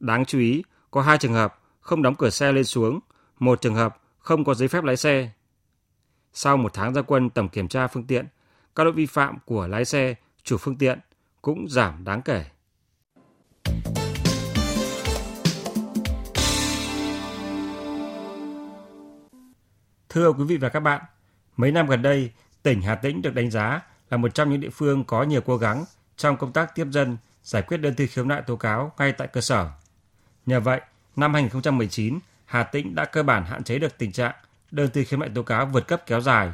Đáng 0.00 0.24
chú 0.24 0.38
ý, 0.38 0.64
có 0.90 1.02
2 1.02 1.18
trường 1.18 1.32
hợp 1.32 1.61
không 1.82 2.02
đóng 2.02 2.14
cửa 2.14 2.30
xe 2.30 2.52
lên 2.52 2.64
xuống, 2.64 3.00
một 3.38 3.60
trường 3.60 3.74
hợp 3.74 3.98
không 4.18 4.44
có 4.44 4.54
giấy 4.54 4.68
phép 4.68 4.84
lái 4.84 4.96
xe. 4.96 5.30
Sau 6.32 6.56
một 6.56 6.72
tháng 6.74 6.94
gia 6.94 7.02
quân 7.02 7.30
tổng 7.30 7.48
kiểm 7.48 7.68
tra 7.68 7.86
phương 7.86 8.06
tiện, 8.06 8.26
các 8.74 8.84
lỗi 8.84 8.92
vi 8.92 9.06
phạm 9.06 9.38
của 9.44 9.66
lái 9.66 9.84
xe, 9.84 10.14
chủ 10.42 10.56
phương 10.56 10.78
tiện 10.78 10.98
cũng 11.42 11.68
giảm 11.68 12.04
đáng 12.04 12.22
kể. 12.22 12.44
Thưa 20.08 20.32
quý 20.32 20.44
vị 20.44 20.56
và 20.56 20.68
các 20.68 20.80
bạn, 20.80 21.02
mấy 21.56 21.72
năm 21.72 21.86
gần 21.86 22.02
đây, 22.02 22.32
tỉnh 22.62 22.82
Hà 22.82 22.94
Tĩnh 22.94 23.22
được 23.22 23.34
đánh 23.34 23.50
giá 23.50 23.80
là 24.10 24.16
một 24.16 24.34
trong 24.34 24.50
những 24.50 24.60
địa 24.60 24.70
phương 24.70 25.04
có 25.04 25.22
nhiều 25.22 25.40
cố 25.40 25.56
gắng 25.56 25.84
trong 26.16 26.36
công 26.36 26.52
tác 26.52 26.74
tiếp 26.74 26.86
dân, 26.90 27.16
giải 27.42 27.62
quyết 27.62 27.76
đơn 27.76 27.94
thư 27.94 28.06
khiếu 28.06 28.24
nại 28.24 28.42
tố 28.42 28.56
cáo 28.56 28.92
ngay 28.98 29.12
tại 29.12 29.28
cơ 29.28 29.40
sở. 29.40 29.70
Nhờ 30.46 30.60
vậy, 30.60 30.80
năm 31.16 31.34
2019, 31.34 32.18
Hà 32.44 32.62
Tĩnh 32.62 32.94
đã 32.94 33.04
cơ 33.04 33.22
bản 33.22 33.44
hạn 33.44 33.64
chế 33.64 33.78
được 33.78 33.98
tình 33.98 34.12
trạng 34.12 34.34
đơn 34.70 34.90
thư 34.90 35.04
khiếu 35.04 35.20
nại 35.20 35.28
tố 35.34 35.42
cáo 35.42 35.66
vượt 35.66 35.88
cấp 35.88 36.02
kéo 36.06 36.20
dài, 36.20 36.52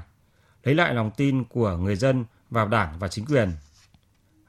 lấy 0.63 0.75
lại 0.75 0.95
lòng 0.95 1.11
tin 1.17 1.45
của 1.45 1.77
người 1.77 1.97
dân 1.97 2.25
vào 2.51 2.69
Đảng 2.69 2.99
và 2.99 3.09
chính 3.09 3.27
quyền. 3.27 3.53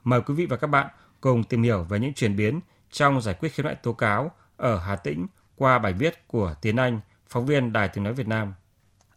Mời 0.03 0.21
quý 0.21 0.33
vị 0.33 0.45
và 0.45 0.57
các 0.57 0.67
bạn 0.67 0.87
cùng 1.21 1.43
tìm 1.43 1.63
hiểu 1.63 1.83
về 1.83 1.99
những 1.99 2.13
chuyển 2.13 2.35
biến 2.35 2.59
trong 2.91 3.21
giải 3.21 3.35
quyết 3.39 3.49
khiếu 3.49 3.65
nại 3.65 3.75
tố 3.75 3.93
cáo 3.93 4.31
ở 4.57 4.79
Hà 4.79 4.95
Tĩnh 4.95 5.27
qua 5.55 5.79
bài 5.79 5.93
viết 5.93 6.27
của 6.27 6.55
Tiến 6.61 6.75
Anh, 6.75 6.99
phóng 7.27 7.45
viên 7.45 7.73
Đài 7.73 7.87
Tiếng 7.87 8.03
nói 8.03 8.13
Việt 8.13 8.27
Nam. 8.27 8.53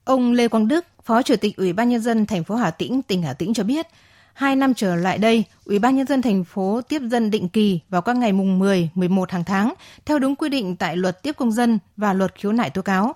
Ông 0.04 0.32
Lê 0.32 0.49
Quang 0.49 0.68
Đức, 0.68 0.87
Phó 1.04 1.22
Chủ 1.22 1.37
tịch 1.37 1.56
Ủy 1.56 1.72
ban 1.72 1.88
nhân 1.88 2.00
dân 2.00 2.26
thành 2.26 2.44
phố 2.44 2.54
Hà 2.54 2.70
Tĩnh, 2.70 3.02
tỉnh 3.02 3.22
Hà 3.22 3.32
Tĩnh 3.32 3.54
cho 3.54 3.64
biết, 3.64 3.87
hai 4.35 4.57
năm 4.57 4.75
trở 4.75 4.97
lại 4.97 5.19
đây, 5.19 5.45
Ủy 5.65 5.79
ban 5.79 5.97
nhân 5.97 6.07
dân 6.07 6.23
thành 6.23 6.45
phố 6.45 6.81
tiếp 6.89 7.03
dân 7.11 7.31
định 7.31 7.49
kỳ 7.49 7.81
vào 7.89 8.03
các 8.03 8.17
ngày 8.17 8.33
mùng 8.33 8.59
10, 8.59 8.89
11 8.95 9.31
hàng 9.31 9.45
tháng 9.45 9.75
theo 10.07 10.19
đúng 10.19 10.37
quy 10.37 10.49
định 10.49 10.77
tại 10.77 10.97
Luật 10.97 11.23
tiếp 11.23 11.33
công 11.37 11.53
dân 11.53 11.79
và 11.97 12.12
Luật 12.12 12.35
khiếu 12.35 12.53
nại 12.53 12.71
tố 12.71 12.83
cáo. 12.83 13.15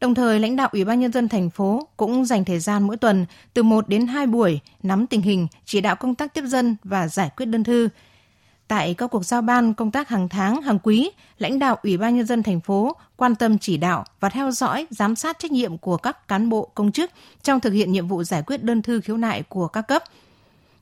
Đồng 0.00 0.14
thời, 0.14 0.40
lãnh 0.40 0.56
đạo 0.56 0.68
Ủy 0.72 0.84
ban 0.84 1.00
nhân 1.00 1.12
dân 1.12 1.28
thành 1.28 1.50
phố 1.50 1.88
cũng 1.96 2.24
dành 2.24 2.44
thời 2.44 2.58
gian 2.58 2.86
mỗi 2.86 2.96
tuần 2.96 3.26
từ 3.54 3.62
1 3.62 3.88
đến 3.88 4.06
2 4.06 4.26
buổi 4.26 4.60
nắm 4.82 5.06
tình 5.06 5.22
hình, 5.22 5.46
chỉ 5.64 5.80
đạo 5.80 5.96
công 5.96 6.14
tác 6.14 6.34
tiếp 6.34 6.44
dân 6.44 6.76
và 6.84 7.08
giải 7.08 7.30
quyết 7.36 7.46
đơn 7.46 7.64
thư. 7.64 7.88
Tại 8.68 8.94
các 8.94 9.06
cuộc 9.06 9.24
giao 9.24 9.42
ban 9.42 9.74
công 9.74 9.90
tác 9.90 10.08
hàng 10.08 10.28
tháng, 10.28 10.62
hàng 10.62 10.78
quý, 10.82 11.10
lãnh 11.38 11.58
đạo 11.58 11.78
Ủy 11.82 11.96
ban 11.96 12.16
nhân 12.16 12.26
dân 12.26 12.42
thành 12.42 12.60
phố 12.60 12.96
quan 13.16 13.34
tâm 13.34 13.58
chỉ 13.58 13.76
đạo 13.76 14.04
và 14.20 14.28
theo 14.28 14.50
dõi, 14.50 14.86
giám 14.90 15.16
sát 15.16 15.38
trách 15.38 15.52
nhiệm 15.52 15.78
của 15.78 15.96
các 15.96 16.28
cán 16.28 16.48
bộ 16.48 16.70
công 16.74 16.92
chức 16.92 17.10
trong 17.42 17.60
thực 17.60 17.72
hiện 17.72 17.92
nhiệm 17.92 18.08
vụ 18.08 18.24
giải 18.24 18.42
quyết 18.46 18.62
đơn 18.62 18.82
thư 18.82 19.00
khiếu 19.00 19.16
nại 19.16 19.42
của 19.42 19.68
các 19.68 19.82
cấp. 19.82 20.02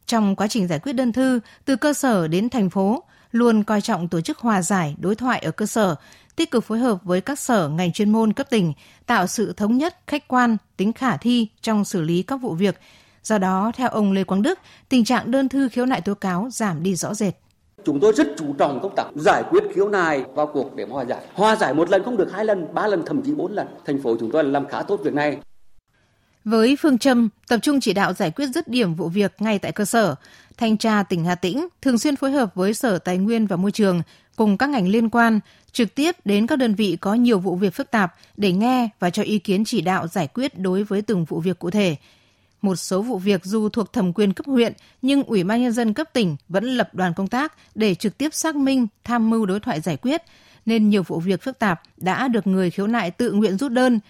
Trong 0.06 0.37
quá 0.37 0.49
trình 0.49 0.68
giải 0.68 0.78
quyết 0.78 0.92
đơn 0.92 1.12
thư 1.12 1.40
từ 1.64 1.76
cơ 1.76 1.92
sở 1.92 2.28
đến 2.28 2.49
thành 2.49 2.70
phố, 2.70 3.02
luôn 3.32 3.64
coi 3.64 3.80
trọng 3.80 4.08
tổ 4.08 4.20
chức 4.20 4.38
hòa 4.38 4.62
giải, 4.62 4.96
đối 5.00 5.14
thoại 5.14 5.40
ở 5.40 5.50
cơ 5.50 5.66
sở, 5.66 5.94
tích 6.37 6.50
cực 6.50 6.64
phối 6.64 6.78
hợp 6.78 6.99
với 7.04 7.20
các 7.20 7.38
sở 7.38 7.68
ngành 7.68 7.92
chuyên 7.92 8.11
môn 8.11 8.32
cấp 8.32 8.50
tỉnh, 8.50 8.73
tạo 9.06 9.26
sự 9.26 9.52
thống 9.52 9.78
nhất, 9.78 9.96
khách 10.06 10.28
quan, 10.28 10.56
tính 10.76 10.92
khả 10.92 11.16
thi 11.16 11.49
trong 11.62 11.84
xử 11.84 12.00
lý 12.00 12.23
các 12.23 12.37
vụ 12.37 12.54
việc. 12.54 12.78
Do 13.23 13.38
đó, 13.38 13.73
theo 13.76 13.88
ông 13.88 14.12
Lê 14.12 14.25
Quang 14.25 14.42
Đức, 14.42 14.58
tình 14.88 15.04
trạng 15.04 15.30
đơn 15.30 15.49
thư 15.49 15.68
khiếu 15.68 15.87
nại 15.87 16.00
tố 16.00 16.14
cáo 16.14 16.49
giảm 16.52 16.82
đi 16.82 16.94
rõ 16.94 17.14
rệt. 17.14 17.34
Chúng 17.84 18.00
tôi 18.00 18.12
rất 18.12 18.26
chú 18.38 18.54
trọng 18.58 18.80
công 18.82 18.94
tác 18.96 19.04
giải 19.14 19.42
quyết 19.50 19.62
khiếu 19.75 19.88
nại 19.88 20.25
vào 20.34 20.46
cuộc 20.46 20.76
để 20.76 20.87
hòa 20.90 21.04
giải. 21.04 21.20
Hòa 21.34 21.56
giải 21.56 21.75
một 21.75 21.90
lần 21.90 22.04
không 22.04 22.16
được 22.16 22.32
hai 22.32 22.44
lần, 22.44 22.75
ba 22.75 22.87
lần, 22.87 23.02
thậm 23.06 23.23
chí 23.23 23.32
bốn 23.34 23.52
lần. 23.52 23.66
Thành 23.87 24.02
phố 24.02 24.16
chúng 24.20 24.30
tôi 24.30 24.44
làm 24.44 24.66
khá 24.68 24.82
tốt 24.82 25.00
việc 25.04 25.14
này. 25.14 25.38
Với 26.44 26.76
phương 26.76 26.98
châm 26.98 27.28
tập 27.48 27.58
trung 27.62 27.80
chỉ 27.80 27.92
đạo 27.92 28.12
giải 28.12 28.30
quyết 28.30 28.46
dứt 28.46 28.68
điểm 28.68 28.94
vụ 28.94 29.08
việc 29.08 29.34
ngay 29.38 29.58
tại 29.58 29.72
cơ 29.72 29.84
sở, 29.84 30.14
Thanh 30.56 30.76
tra 30.76 31.02
tỉnh 31.02 31.24
Hà 31.24 31.34
Tĩnh 31.34 31.68
thường 31.82 31.98
xuyên 31.98 32.16
phối 32.16 32.30
hợp 32.30 32.54
với 32.54 32.74
Sở 32.74 32.98
Tài 32.98 33.18
nguyên 33.18 33.46
và 33.46 33.56
Môi 33.56 33.70
trường 33.70 34.02
cùng 34.36 34.58
các 34.58 34.70
ngành 34.70 34.88
liên 34.88 35.10
quan 35.10 35.40
trực 35.72 35.94
tiếp 35.94 36.16
đến 36.24 36.46
các 36.46 36.56
đơn 36.56 36.74
vị 36.74 36.96
có 37.00 37.14
nhiều 37.14 37.38
vụ 37.38 37.56
việc 37.56 37.74
phức 37.74 37.90
tạp 37.90 38.14
để 38.36 38.52
nghe 38.52 38.88
và 38.98 39.10
cho 39.10 39.22
ý 39.22 39.38
kiến 39.38 39.64
chỉ 39.64 39.80
đạo 39.80 40.06
giải 40.08 40.26
quyết 40.26 40.58
đối 40.58 40.84
với 40.84 41.02
từng 41.02 41.24
vụ 41.24 41.40
việc 41.40 41.58
cụ 41.58 41.70
thể. 41.70 41.96
Một 42.62 42.76
số 42.76 43.02
vụ 43.02 43.18
việc 43.18 43.44
dù 43.44 43.68
thuộc 43.68 43.92
thẩm 43.92 44.12
quyền 44.12 44.32
cấp 44.32 44.46
huyện 44.46 44.72
nhưng 45.02 45.22
Ủy 45.22 45.44
ban 45.44 45.62
nhân 45.62 45.72
dân 45.72 45.94
cấp 45.94 46.08
tỉnh 46.12 46.36
vẫn 46.48 46.64
lập 46.64 46.94
đoàn 46.94 47.14
công 47.14 47.28
tác 47.28 47.52
để 47.74 47.94
trực 47.94 48.18
tiếp 48.18 48.34
xác 48.34 48.56
minh, 48.56 48.86
tham 49.04 49.30
mưu 49.30 49.46
đối 49.46 49.60
thoại 49.60 49.80
giải 49.80 49.96
quyết, 49.96 50.22
nên 50.66 50.88
nhiều 50.88 51.02
vụ 51.02 51.20
việc 51.20 51.42
phức 51.42 51.58
tạp 51.58 51.82
đã 51.96 52.28
được 52.28 52.46
người 52.46 52.70
khiếu 52.70 52.86
nại 52.86 53.10
tự 53.10 53.32
nguyện 53.32 53.56
rút 53.56 53.72
đơn, 53.72 54.00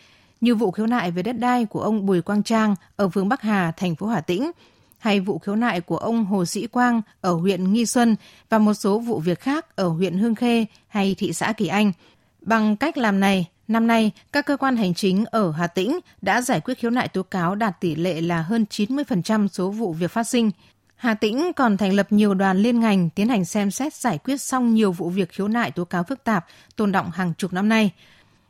như 0.44 0.54
vụ 0.54 0.70
khiếu 0.70 0.86
nại 0.86 1.10
về 1.10 1.22
đất 1.22 1.38
đai 1.38 1.64
của 1.64 1.80
ông 1.80 2.06
Bùi 2.06 2.22
Quang 2.22 2.42
Trang 2.42 2.74
ở 2.96 3.08
phường 3.08 3.28
Bắc 3.28 3.42
Hà, 3.42 3.72
thành 3.76 3.94
phố 3.94 4.06
Hà 4.06 4.20
Tĩnh, 4.20 4.50
hay 4.98 5.20
vụ 5.20 5.38
khiếu 5.38 5.56
nại 5.56 5.80
của 5.80 5.96
ông 5.96 6.24
Hồ 6.24 6.44
Sĩ 6.44 6.66
Quang 6.66 7.02
ở 7.20 7.32
huyện 7.32 7.72
Nghi 7.72 7.86
Xuân 7.86 8.16
và 8.48 8.58
một 8.58 8.74
số 8.74 8.98
vụ 8.98 9.18
việc 9.18 9.40
khác 9.40 9.76
ở 9.76 9.88
huyện 9.88 10.18
Hương 10.18 10.34
Khê 10.34 10.66
hay 10.88 11.14
thị 11.18 11.32
xã 11.32 11.52
Kỳ 11.52 11.66
Anh. 11.66 11.92
Bằng 12.40 12.76
cách 12.76 12.98
làm 12.98 13.20
này, 13.20 13.48
năm 13.68 13.86
nay 13.86 14.10
các 14.32 14.46
cơ 14.46 14.56
quan 14.56 14.76
hành 14.76 14.94
chính 14.94 15.24
ở 15.24 15.50
Hà 15.52 15.66
Tĩnh 15.66 15.98
đã 16.22 16.40
giải 16.42 16.60
quyết 16.60 16.78
khiếu 16.78 16.90
nại 16.90 17.08
tố 17.08 17.22
cáo 17.22 17.54
đạt 17.54 17.80
tỷ 17.80 17.94
lệ 17.94 18.20
là 18.20 18.42
hơn 18.42 18.66
90% 18.70 19.48
số 19.48 19.70
vụ 19.70 19.92
việc 19.92 20.10
phát 20.10 20.24
sinh. 20.24 20.50
Hà 20.96 21.14
Tĩnh 21.14 21.52
còn 21.56 21.76
thành 21.76 21.92
lập 21.92 22.06
nhiều 22.10 22.34
đoàn 22.34 22.58
liên 22.58 22.80
ngành 22.80 23.10
tiến 23.10 23.28
hành 23.28 23.44
xem 23.44 23.70
xét 23.70 23.94
giải 23.94 24.18
quyết 24.18 24.40
xong 24.40 24.74
nhiều 24.74 24.92
vụ 24.92 25.10
việc 25.10 25.32
khiếu 25.32 25.48
nại 25.48 25.70
tố 25.70 25.84
cáo 25.84 26.04
phức 26.04 26.24
tạp 26.24 26.46
tồn 26.76 26.92
động 26.92 27.10
hàng 27.10 27.32
chục 27.38 27.52
năm 27.52 27.68
nay. 27.68 27.90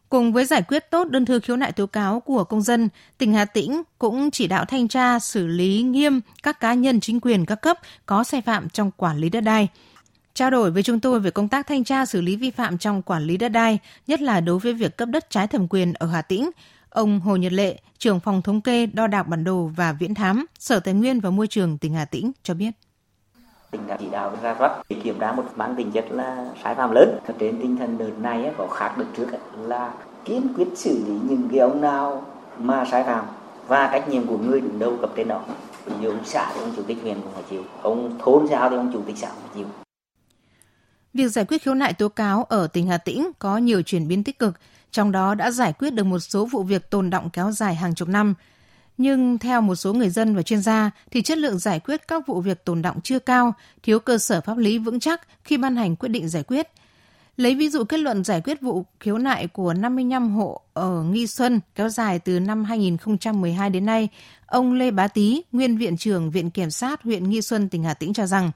Cùng 0.09 0.33
với 0.33 0.45
giải 0.45 0.63
quyết 0.63 0.91
tốt 0.91 1.09
đơn 1.09 1.25
thư 1.25 1.41
khiếu 1.41 1.57
nại 1.57 1.73
tố 1.73 1.87
cáo 1.87 2.21
của 2.21 2.45
công 2.45 2.63
dân, 2.63 2.89
tỉnh 3.19 3.33
Hà 3.33 3.45
Tĩnh 3.45 3.83
cũng 3.99 4.31
chỉ 4.31 4.47
đạo 4.47 4.65
thanh 4.65 4.89
tra 4.89 5.19
xử 5.19 5.47
lý 5.47 5.83
nghiêm 5.83 6.21
các 6.43 6.61
cá 6.61 6.75
nhân 6.75 7.01
chính 7.01 7.21
quyền 7.21 7.47
các 7.47 7.55
cấp 7.55 7.79
có 8.07 8.25
sai 8.25 8.41
phạm 8.41 8.69
trong 8.69 8.91
quản 8.97 9.19
lý 9.19 9.29
đất 9.29 9.41
đai. 9.41 9.69
Trao 10.35 10.51
đổi 10.51 10.71
với 10.71 10.83
chúng 10.83 11.01
tôi 11.01 11.21
về 11.21 11.31
công 11.31 11.49
tác 11.49 11.67
thanh 11.67 11.85
tra 11.85 12.07
xử 12.07 12.21
lý 12.21 12.37
vi 12.37 12.51
phạm 12.51 12.79
trong 12.79 13.03
quản 13.03 13.25
lý 13.25 13.37
đất 13.37 13.49
đai, 13.49 13.79
nhất 14.07 14.21
là 14.21 14.41
đối 14.41 14.59
với 14.59 14.73
việc 14.73 14.97
cấp 14.97 15.09
đất 15.09 15.31
trái 15.31 15.47
thẩm 15.47 15.69
quyền 15.69 15.93
ở 15.93 16.07
Hà 16.07 16.23
Tĩnh, 16.23 16.51
ông 16.91 17.21
Hồ 17.21 17.37
Nhật 17.37 17.53
Lệ, 17.53 17.79
trưởng 17.99 18.21
phòng 18.21 18.43
thống 18.43 18.61
kê, 18.61 18.87
đo 18.87 19.07
đạc 19.07 19.23
bản 19.29 19.45
đồ 19.45 19.71
và 19.77 19.93
viễn 19.93 20.15
thám, 20.15 20.47
Sở 20.59 20.81
Tài 20.81 20.95
nguyên 20.95 21.21
và 21.21 21.31
Môi 21.31 21.47
trường 21.47 21.79
tỉnh 21.79 21.95
Hà 21.95 22.05
Tĩnh 22.05 22.33
cho 22.43 22.55
biết 22.55 22.71
tỉnh 23.75 23.87
đã 23.87 23.97
chỉ 24.01 24.07
đạo 24.11 24.33
ra 24.43 24.55
soát 24.59 24.83
để 24.89 24.97
kiểm 25.03 25.19
tra 25.21 25.33
một 25.33 25.45
mang 25.57 25.75
tính 25.77 25.93
chất 25.93 26.05
là 26.11 26.47
sai 26.63 26.75
phạm 26.75 26.91
lớn. 26.95 27.19
Trên 27.39 27.59
tinh 27.61 27.77
thần 27.77 27.99
đợt 27.99 28.11
này 28.19 28.53
có 28.59 28.67
khác 28.67 28.95
đợt 28.99 29.05
trước 29.17 29.27
là 29.59 29.93
kiên 30.25 30.55
quyết 30.57 30.69
xử 30.75 31.05
lý 31.07 31.15
những 31.29 31.49
cái 31.51 31.59
ông 31.59 31.81
nào 31.81 32.27
mà 32.59 32.85
sai 32.91 33.05
phạm 33.05 33.25
và 33.69 33.89
trách 33.93 34.09
nhiệm 34.09 34.27
của 34.27 34.39
người 34.39 34.61
đứng 34.61 34.79
đầu 34.79 34.97
cấp 35.01 35.11
trên 35.17 35.29
đó. 35.29 35.43
Ví 35.87 35.95
dụ 36.03 36.11
ông 36.11 36.25
xã 36.25 36.53
thì 36.55 36.61
ông 36.61 36.73
chủ 36.77 36.83
tịch 36.83 36.99
huyện 37.03 37.21
cũng 37.21 37.33
phải 37.33 37.43
chịu 37.51 37.63
ông 37.83 38.19
thôn 38.19 38.47
giao 38.47 38.71
thì 38.71 38.77
ông 38.77 38.91
chủ 38.93 39.03
tịch 39.07 39.19
xã 39.19 39.29
cũng 39.29 39.43
phải 39.43 39.51
chịu. 39.55 39.67
Việc 41.15 41.29
giải 41.29 41.45
quyết 41.45 41.63
khiếu 41.63 41.75
nại 41.75 41.93
tố 41.93 42.09
cáo 42.09 42.45
ở 42.45 42.67
tỉnh 42.67 42.87
Hà 42.87 42.99
Tĩnh 42.99 43.31
có 43.39 43.59
nhiều 43.59 43.83
chuyển 43.83 44.09
biến 44.09 44.25
tích 44.25 44.39
cực, 44.39 44.55
trong 44.91 45.13
đó 45.13 45.35
đã 45.35 45.51
giải 45.51 45.73
quyết 45.73 45.91
được 45.91 46.05
một 46.05 46.19
số 46.19 46.45
vụ 46.45 46.63
việc 46.63 46.91
tồn 46.91 47.11
động 47.11 47.31
kéo 47.31 47.51
dài 47.51 47.75
hàng 47.75 47.95
chục 47.95 48.09
năm. 48.09 48.35
Nhưng 48.99 49.39
theo 49.39 49.61
một 49.61 49.75
số 49.75 49.93
người 49.93 50.11
dân 50.11 50.37
và 50.37 50.43
chuyên 50.43 50.63
gia 50.63 50.91
thì 51.11 51.23
chất 51.23 51.39
lượng 51.39 51.59
giải 51.59 51.81
quyết 51.81 52.09
các 52.09 52.27
vụ 52.27 52.41
việc 52.41 52.65
tồn 52.65 52.83
động 52.83 53.01
chưa 53.01 53.19
cao, 53.19 53.55
thiếu 53.83 53.99
cơ 53.99 54.19
sở 54.19 54.41
pháp 54.41 54.59
lý 54.59 54.79
vững 54.79 55.01
chắc 55.01 55.21
khi 55.45 55.57
ban 55.57 55.77
hành 55.77 55.97
quyết 55.97 56.09
định 56.09 56.29
giải 56.29 56.43
quyết. 56.43 56.69
Lấy 57.37 57.55
ví 57.55 57.69
dụ 57.69 57.85
kết 57.85 58.01
luận 58.01 58.25
giải 58.25 58.41
quyết 58.41 58.61
vụ 58.61 58.85
khiếu 59.01 59.19
nại 59.19 59.47
của 59.47 59.75
55 59.75 60.31
hộ 60.31 60.61
ở 60.75 61.03
Nghi 61.03 61.27
Xuân 61.27 61.61
kéo 61.75 61.89
dài 61.89 62.19
từ 62.19 62.41
năm 62.41 62.65
2012 62.65 63.71
đến 63.71 63.87
nay, 63.87 64.09
ông 64.47 64.73
Lê 64.73 64.91
Bá 64.91 65.09
Tý, 65.09 65.43
nguyên 65.53 65.77
viện 65.77 65.97
trưởng 65.97 66.31
Viện 66.31 66.51
Kiểm 66.51 66.71
sát 66.71 67.03
huyện 67.03 67.31
Nghi 67.31 67.43
Xuân, 67.43 67.69
tỉnh 67.69 67.83
Hà 67.83 67.95
Tĩnh 67.95 68.13
cho 68.13 68.27
rằng, 68.27 68.51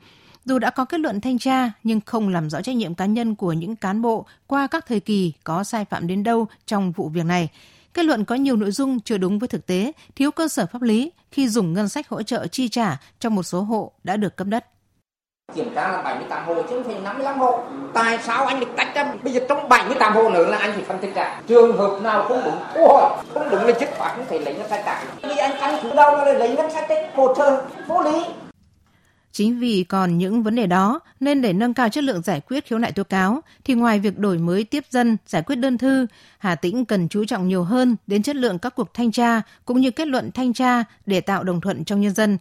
dù 0.45 0.59
đã 0.59 0.71
có 0.71 0.85
kết 0.85 1.01
luận 1.01 1.21
thanh 1.21 1.39
tra 1.39 1.73
nhưng 1.85 2.01
không 2.07 2.29
làm 2.29 2.51
rõ 2.51 2.63
trách 2.63 2.77
nhiệm 2.77 2.95
cá 2.95 3.07
nhân 3.07 3.35
của 3.35 3.53
những 3.53 3.77
cán 3.77 4.03
bộ 4.03 4.27
qua 4.47 4.67
các 4.67 4.87
thời 4.87 5.01
kỳ 5.01 5.33
có 5.45 5.65
sai 5.65 5.85
phạm 5.85 6.07
đến 6.07 6.23
đâu 6.23 6.47
trong 6.67 6.93
vụ 6.93 7.09
việc 7.09 7.25
này. 7.25 7.49
Kết 7.99 8.05
luận 8.05 8.25
có 8.25 8.35
nhiều 8.35 8.57
nội 8.57 8.71
dung 8.71 9.01
chưa 9.01 9.19
đúng 9.19 9.39
với 9.39 9.49
thực 9.49 9.67
tế, 9.67 9.93
thiếu 10.17 10.31
cơ 10.31 10.49
sở 10.49 10.67
pháp 10.73 10.83
lý 10.83 11.13
khi 11.31 11.49
dùng 11.49 11.73
ngân 11.73 11.89
sách 11.89 12.09
hỗ 12.09 12.23
trợ 12.23 12.47
chi 12.47 12.69
trả 12.69 12.97
cho 13.19 13.31
một 13.31 13.43
số 13.43 13.61
hộ 13.61 13.93
đã 14.05 14.17
được 14.17 14.37
cấp 14.37 14.47
đất. 14.47 14.65
Kiểm 15.55 15.75
tra 15.75 15.93
là 15.93 16.03
78 16.03 16.47
hộ 16.47 16.55
chứ 16.55 16.63
không 16.71 16.85
phải 16.85 17.01
55 17.01 17.39
hộ. 17.39 17.61
Tại 17.95 18.19
sao 18.23 18.47
anh 18.47 18.61
được 18.61 18.67
tách 18.77 18.95
ra? 18.95 19.15
Bây 19.23 19.33
giờ 19.33 19.41
trong 19.49 19.69
78 19.69 20.13
hộ 20.13 20.31
nữa 20.31 20.47
là 20.51 20.59
anh 20.59 20.73
phải 20.73 20.83
phân 20.83 20.99
tích 20.99 21.15
ra. 21.15 21.41
Trường 21.47 21.77
hợp 21.77 22.01
nào 22.03 22.25
không 22.29 22.41
đúng 22.45 22.59
câu 22.75 23.11
không 23.35 23.51
đúng 23.51 23.65
là 23.65 23.73
chức 23.81 23.89
khoát 23.99 24.17
không 24.17 24.27
thể 24.29 24.39
lấy 24.39 24.55
ngân 24.55 24.69
sách 24.69 24.83
trả. 24.85 25.05
Vì 25.23 25.37
anh 25.37 25.57
căn 25.61 25.79
cứ 25.83 25.95
đâu 25.95 26.17
là 26.17 26.33
lấy 26.33 26.57
ngân 26.57 26.71
sách 26.71 26.89
đấy, 26.89 27.07
hồ 27.15 27.35
sơ 27.39 27.65
vô 27.87 28.03
lý. 28.03 28.25
Chính 29.33 29.59
vì 29.59 29.85
còn 29.85 30.19
những 30.19 30.43
vấn 30.43 30.55
đề 30.55 30.67
đó 30.67 31.01
nên 31.21 31.43
để 31.43 31.53
nâng 31.53 31.75
cao 31.75 31.89
chất 31.89 32.05
lượng 32.05 32.23
giải 32.23 32.41
quyết 32.41 32.67
khiếu 32.67 32.79
nại 32.79 32.93
tố 32.93 33.05
cáo 33.05 33.41
thì 33.65 33.75
ngoài 33.75 34.01
việc 34.01 34.19
đổi 34.19 34.39
mới 34.39 34.65
tiếp 34.65 34.85
dân, 34.91 35.17
giải 35.27 35.43
quyết 35.43 35.57
đơn 35.57 35.79
thư, 35.79 36.07
Hà 36.39 36.55
Tĩnh 36.55 36.85
cần 36.85 37.09
chú 37.09 37.25
trọng 37.25 37.49
nhiều 37.49 37.65
hơn 37.65 37.97
đến 38.07 38.23
chất 38.23 38.37
lượng 38.37 38.59
các 38.59 38.75
cuộc 38.75 38.95
thanh 38.95 39.13
tra 39.13 39.43
cũng 39.65 39.81
như 39.81 39.91
kết 39.91 40.09
luận 40.09 40.31
thanh 40.35 40.53
tra 40.53 40.85
để 41.07 41.21
tạo 41.21 41.45
đồng 41.45 41.61
thuận 41.61 41.85
trong 41.85 42.01
nhân 42.01 42.15
dân. 42.15 42.39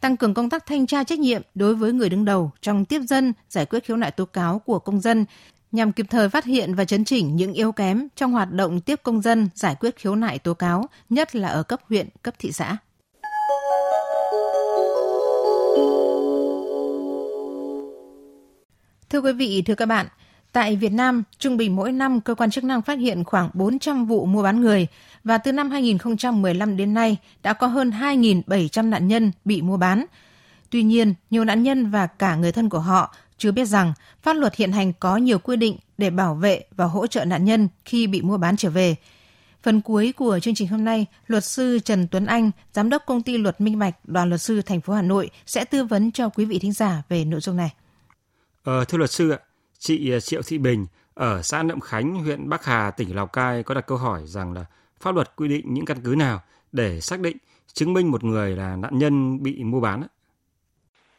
tăng 0.00 0.16
cường 0.16 0.34
công 0.34 0.50
tác 0.50 0.66
thanh 0.66 0.86
tra 0.86 1.04
trách 1.04 1.18
nhiệm 1.18 1.42
đối 1.54 1.74
với 1.74 1.92
người 1.92 2.08
đứng 2.08 2.24
đầu 2.24 2.50
trong 2.62 2.84
tiếp 2.84 3.00
dân, 3.08 3.32
giải 3.50 3.66
quyết 3.66 3.84
khiếu 3.84 3.96
nại 3.96 4.10
tố 4.10 4.24
cáo 4.24 4.58
của 4.58 4.78
công 4.78 5.00
dân 5.00 5.24
nhằm 5.72 5.92
kịp 5.92 6.06
thời 6.10 6.28
phát 6.28 6.44
hiện 6.44 6.74
và 6.74 6.84
chấn 6.84 7.04
chỉnh 7.04 7.36
những 7.36 7.52
yếu 7.52 7.72
kém 7.72 8.08
trong 8.16 8.32
hoạt 8.32 8.52
động 8.52 8.80
tiếp 8.80 9.00
công 9.02 9.22
dân 9.22 9.48
giải 9.54 9.76
quyết 9.80 9.96
khiếu 9.96 10.14
nại 10.14 10.38
tố 10.38 10.54
cáo, 10.54 10.86
nhất 11.10 11.36
là 11.36 11.48
ở 11.48 11.62
cấp 11.62 11.80
huyện, 11.88 12.08
cấp 12.22 12.34
thị 12.38 12.52
xã. 12.52 12.76
Thưa 19.10 19.20
quý 19.20 19.32
vị, 19.32 19.62
thưa 19.66 19.74
các 19.74 19.86
bạn, 19.86 20.06
tại 20.52 20.76
Việt 20.76 20.92
Nam, 20.92 21.22
trung 21.38 21.56
bình 21.56 21.76
mỗi 21.76 21.92
năm 21.92 22.20
cơ 22.20 22.34
quan 22.34 22.50
chức 22.50 22.64
năng 22.64 22.82
phát 22.82 22.98
hiện 22.98 23.24
khoảng 23.24 23.50
400 23.54 24.06
vụ 24.06 24.26
mua 24.26 24.42
bán 24.42 24.60
người 24.60 24.86
và 25.24 25.38
từ 25.38 25.52
năm 25.52 25.70
2015 25.70 26.76
đến 26.76 26.94
nay 26.94 27.16
đã 27.42 27.52
có 27.52 27.66
hơn 27.66 27.90
2.700 27.90 28.88
nạn 28.88 29.08
nhân 29.08 29.32
bị 29.44 29.62
mua 29.62 29.76
bán. 29.76 30.04
Tuy 30.70 30.82
nhiên, 30.82 31.14
nhiều 31.30 31.44
nạn 31.44 31.62
nhân 31.62 31.90
và 31.90 32.06
cả 32.06 32.36
người 32.36 32.52
thân 32.52 32.68
của 32.68 32.78
họ 32.78 33.14
chưa 33.38 33.52
biết 33.52 33.64
rằng 33.64 33.92
pháp 34.22 34.32
luật 34.32 34.54
hiện 34.54 34.72
hành 34.72 34.92
có 34.92 35.16
nhiều 35.16 35.38
quy 35.38 35.56
định 35.56 35.76
để 35.98 36.10
bảo 36.10 36.34
vệ 36.34 36.64
và 36.76 36.84
hỗ 36.84 37.06
trợ 37.06 37.24
nạn 37.24 37.44
nhân 37.44 37.68
khi 37.84 38.06
bị 38.06 38.22
mua 38.22 38.36
bán 38.36 38.56
trở 38.56 38.70
về. 38.70 38.96
Phần 39.62 39.80
cuối 39.80 40.12
của 40.12 40.38
chương 40.38 40.54
trình 40.54 40.68
hôm 40.68 40.84
nay, 40.84 41.06
luật 41.26 41.44
sư 41.44 41.78
Trần 41.78 42.08
Tuấn 42.08 42.26
Anh, 42.26 42.50
giám 42.72 42.90
đốc 42.90 43.02
công 43.06 43.22
ty 43.22 43.38
luật 43.38 43.60
Minh 43.60 43.78
Bạch, 43.78 43.94
đoàn 44.04 44.28
luật 44.28 44.40
sư 44.40 44.62
thành 44.62 44.80
phố 44.80 44.92
Hà 44.92 45.02
Nội 45.02 45.30
sẽ 45.46 45.64
tư 45.64 45.84
vấn 45.84 46.12
cho 46.12 46.28
quý 46.28 46.44
vị 46.44 46.58
thính 46.58 46.72
giả 46.72 47.02
về 47.08 47.24
nội 47.24 47.40
dung 47.40 47.56
này. 47.56 47.70
Ờ, 48.64 48.84
thưa 48.84 48.98
luật 48.98 49.10
sư 49.10 49.30
ạ, 49.30 49.38
chị 49.78 50.12
ờ, 50.12 50.20
Triệu 50.20 50.40
Thị 50.48 50.58
Bình 50.58 50.86
ở 51.14 51.42
xã 51.42 51.62
Nậm 51.62 51.80
Khánh, 51.80 52.14
huyện 52.14 52.48
Bắc 52.48 52.64
Hà, 52.64 52.90
tỉnh 52.90 53.16
Lào 53.16 53.26
Cai 53.26 53.62
có 53.62 53.74
đặt 53.74 53.86
câu 53.86 53.98
hỏi 53.98 54.20
rằng 54.24 54.52
là 54.52 54.64
pháp 55.00 55.14
luật 55.14 55.36
quy 55.36 55.48
định 55.48 55.64
những 55.68 55.84
căn 55.84 55.96
cứ 56.04 56.14
nào 56.18 56.38
để 56.72 57.00
xác 57.00 57.20
định 57.20 57.36
chứng 57.72 57.92
minh 57.92 58.10
một 58.10 58.24
người 58.24 58.56
là 58.56 58.76
nạn 58.76 58.98
nhân 58.98 59.42
bị 59.42 59.64
mua 59.64 59.80
bán? 59.80 60.02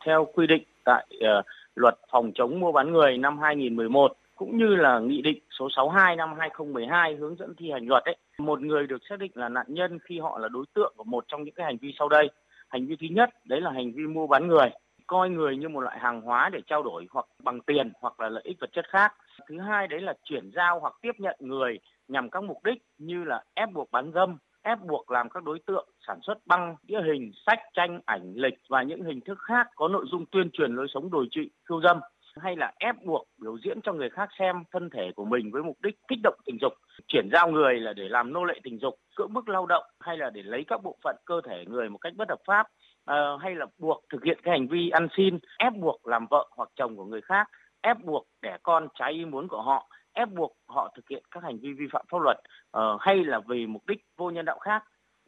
Theo 0.05 0.27
quy 0.33 0.47
định 0.47 0.63
tại 0.85 1.07
uh, 1.15 1.45
luật 1.75 1.95
phòng 2.11 2.31
chống 2.35 2.59
mua 2.59 2.71
bán 2.71 2.93
người 2.93 3.17
năm 3.17 3.39
2011 3.39 4.17
cũng 4.35 4.57
như 4.57 4.75
là 4.75 4.99
nghị 4.99 5.21
định 5.21 5.39
số 5.59 5.67
62 5.75 6.15
năm 6.15 6.29
2012 6.39 7.15
hướng 7.15 7.35
dẫn 7.35 7.53
thi 7.57 7.71
hành 7.71 7.87
luật 7.87 8.03
ấy, 8.03 8.17
một 8.37 8.61
người 8.61 8.87
được 8.87 9.01
xác 9.09 9.19
định 9.19 9.31
là 9.35 9.49
nạn 9.49 9.65
nhân 9.69 9.99
khi 10.03 10.19
họ 10.19 10.39
là 10.39 10.47
đối 10.47 10.65
tượng 10.73 10.93
của 10.97 11.03
một 11.03 11.25
trong 11.27 11.43
những 11.43 11.53
cái 11.53 11.65
hành 11.65 11.77
vi 11.81 11.93
sau 11.99 12.09
đây. 12.09 12.29
Hành 12.67 12.87
vi 12.87 12.95
thứ 13.01 13.07
nhất 13.11 13.29
đấy 13.45 13.61
là 13.61 13.71
hành 13.71 13.91
vi 13.91 14.03
mua 14.03 14.27
bán 14.27 14.47
người, 14.47 14.69
coi 15.11 15.29
người 15.29 15.57
như 15.57 15.69
một 15.69 15.81
loại 15.81 15.99
hàng 15.99 16.21
hóa 16.21 16.49
để 16.53 16.59
trao 16.67 16.83
đổi 16.83 17.07
hoặc 17.11 17.25
bằng 17.43 17.61
tiền 17.61 17.91
hoặc 18.01 18.19
là 18.19 18.29
lợi 18.29 18.43
ích 18.45 18.57
vật 18.59 18.69
chất 18.73 18.85
khác. 18.89 19.13
Thứ 19.47 19.59
hai 19.59 19.87
đấy 19.87 20.01
là 20.01 20.13
chuyển 20.23 20.51
giao 20.55 20.79
hoặc 20.79 20.93
tiếp 21.01 21.11
nhận 21.17 21.35
người 21.39 21.79
nhằm 22.07 22.29
các 22.29 22.43
mục 22.43 22.63
đích 22.63 22.83
như 22.97 23.23
là 23.23 23.43
ép 23.53 23.71
buộc 23.71 23.91
bán 23.91 24.11
dâm, 24.13 24.37
ép 24.61 24.79
buộc 24.79 25.11
làm 25.11 25.29
các 25.29 25.43
đối 25.43 25.59
tượng 25.59 25.89
sản 26.07 26.19
xuất 26.23 26.37
băng, 26.45 26.75
đĩa 26.83 27.01
hình, 27.01 27.31
sách, 27.45 27.59
tranh, 27.73 27.99
ảnh, 28.05 28.33
lịch 28.35 28.53
và 28.69 28.83
những 28.83 29.03
hình 29.03 29.21
thức 29.21 29.37
khác 29.47 29.67
có 29.75 29.87
nội 29.87 30.05
dung 30.11 30.25
tuyên 30.25 30.49
truyền 30.53 30.75
lối 30.75 30.87
sống 30.93 31.11
đồi 31.11 31.27
trụy, 31.31 31.49
khiêu 31.69 31.81
dâm 31.81 31.99
hay 32.35 32.55
là 32.55 32.73
ép 32.79 32.95
buộc 33.05 33.27
biểu 33.41 33.57
diễn 33.65 33.81
cho 33.81 33.93
người 33.93 34.09
khác 34.09 34.29
xem 34.39 34.63
thân 34.71 34.89
thể 34.89 35.11
của 35.15 35.25
mình 35.25 35.51
với 35.51 35.63
mục 35.63 35.77
đích 35.83 35.95
kích 36.07 36.19
động 36.23 36.39
tình 36.45 36.57
dục, 36.61 36.73
chuyển 37.07 37.29
giao 37.31 37.51
người 37.51 37.79
là 37.79 37.93
để 37.93 38.09
làm 38.09 38.33
nô 38.33 38.43
lệ 38.43 38.59
tình 38.63 38.79
dục, 38.79 38.95
cưỡng 39.15 39.33
bức 39.33 39.49
lao 39.49 39.65
động 39.65 39.83
hay 39.99 40.17
là 40.17 40.29
để 40.29 40.43
lấy 40.43 40.63
các 40.67 40.83
bộ 40.83 40.97
phận 41.03 41.15
cơ 41.25 41.41
thể 41.49 41.65
người 41.67 41.89
một 41.89 41.97
cách 41.97 42.13
bất 42.17 42.29
hợp 42.29 42.39
pháp 42.47 42.67
uh, 43.11 43.41
hay 43.41 43.55
là 43.55 43.65
buộc 43.77 44.03
thực 44.09 44.23
hiện 44.23 44.39
cái 44.43 44.51
hành 44.59 44.67
vi 44.67 44.89
ăn 44.89 45.07
xin, 45.17 45.39
ép 45.57 45.73
buộc 45.73 46.07
làm 46.07 46.27
vợ 46.29 46.47
hoặc 46.55 46.69
chồng 46.75 46.97
của 46.97 47.05
người 47.05 47.21
khác, 47.21 47.49
ép 47.81 47.97
buộc 48.03 48.27
đẻ 48.41 48.57
con 48.63 48.87
trái 48.99 49.13
ý 49.13 49.25
muốn 49.25 49.47
của 49.47 49.61
họ 49.61 49.87
ép 50.13 50.29
buộc 50.29 50.57
họ 50.67 50.93
thực 50.95 51.09
hiện 51.09 51.23
các 51.31 51.43
hành 51.43 51.59
vi 51.59 51.73
vi 51.73 51.85
phạm 51.93 52.05
pháp 52.11 52.17
luật 52.21 52.37
uh, 52.77 53.01
hay 53.01 53.23
là 53.23 53.39
vì 53.47 53.65
mục 53.65 53.87
đích 53.87 54.05
vô 54.17 54.29
nhân 54.29 54.45
đạo 54.45 54.59
khác 54.59 54.83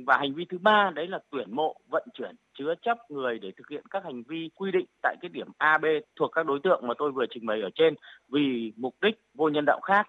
và 0.05 0.17
hành 0.17 0.33
vi 0.33 0.45
thứ 0.49 0.57
ba 0.57 0.91
đấy 0.95 1.07
là 1.07 1.19
tuyển 1.31 1.55
mộ 1.55 1.75
vận 1.89 2.07
chuyển 2.13 2.35
chứa 2.59 2.73
chấp 2.81 2.97
người 3.09 3.39
để 3.39 3.51
thực 3.57 3.69
hiện 3.69 3.83
các 3.89 4.03
hành 4.03 4.23
vi 4.23 4.49
quy 4.55 4.71
định 4.71 4.85
tại 5.01 5.15
cái 5.21 5.29
điểm 5.29 5.47
A 5.57 5.77
B 5.77 5.85
thuộc 6.19 6.31
các 6.33 6.45
đối 6.45 6.59
tượng 6.63 6.87
mà 6.87 6.93
tôi 6.97 7.11
vừa 7.11 7.25
trình 7.33 7.45
bày 7.45 7.61
ở 7.61 7.69
trên 7.75 7.95
vì 8.29 8.73
mục 8.77 8.95
đích 9.01 9.21
vô 9.33 9.49
nhân 9.49 9.65
đạo 9.65 9.79
khác. 9.83 10.07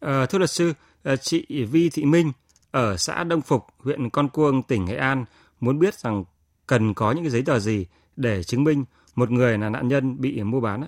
À, 0.00 0.26
thưa 0.30 0.38
luật 0.38 0.50
sư, 0.50 0.72
chị 1.20 1.64
Vi 1.72 1.90
Thị 1.92 2.04
Minh 2.04 2.32
ở 2.70 2.96
xã 2.96 3.24
Đông 3.24 3.40
Phục, 3.40 3.62
huyện 3.78 4.10
Con 4.10 4.28
Cuông, 4.28 4.62
tỉnh 4.62 4.84
Nghệ 4.84 4.96
An 4.96 5.24
muốn 5.60 5.78
biết 5.78 5.94
rằng 5.94 6.24
cần 6.70 6.94
có 6.94 7.12
những 7.12 7.24
cái 7.24 7.30
giấy 7.30 7.42
tờ 7.46 7.58
gì 7.58 7.86
để 8.16 8.42
chứng 8.42 8.64
minh 8.64 8.84
một 9.16 9.30
người 9.30 9.58
là 9.58 9.68
nạn 9.70 9.88
nhân 9.88 10.16
bị 10.20 10.42
mua 10.42 10.60
bán 10.60 10.80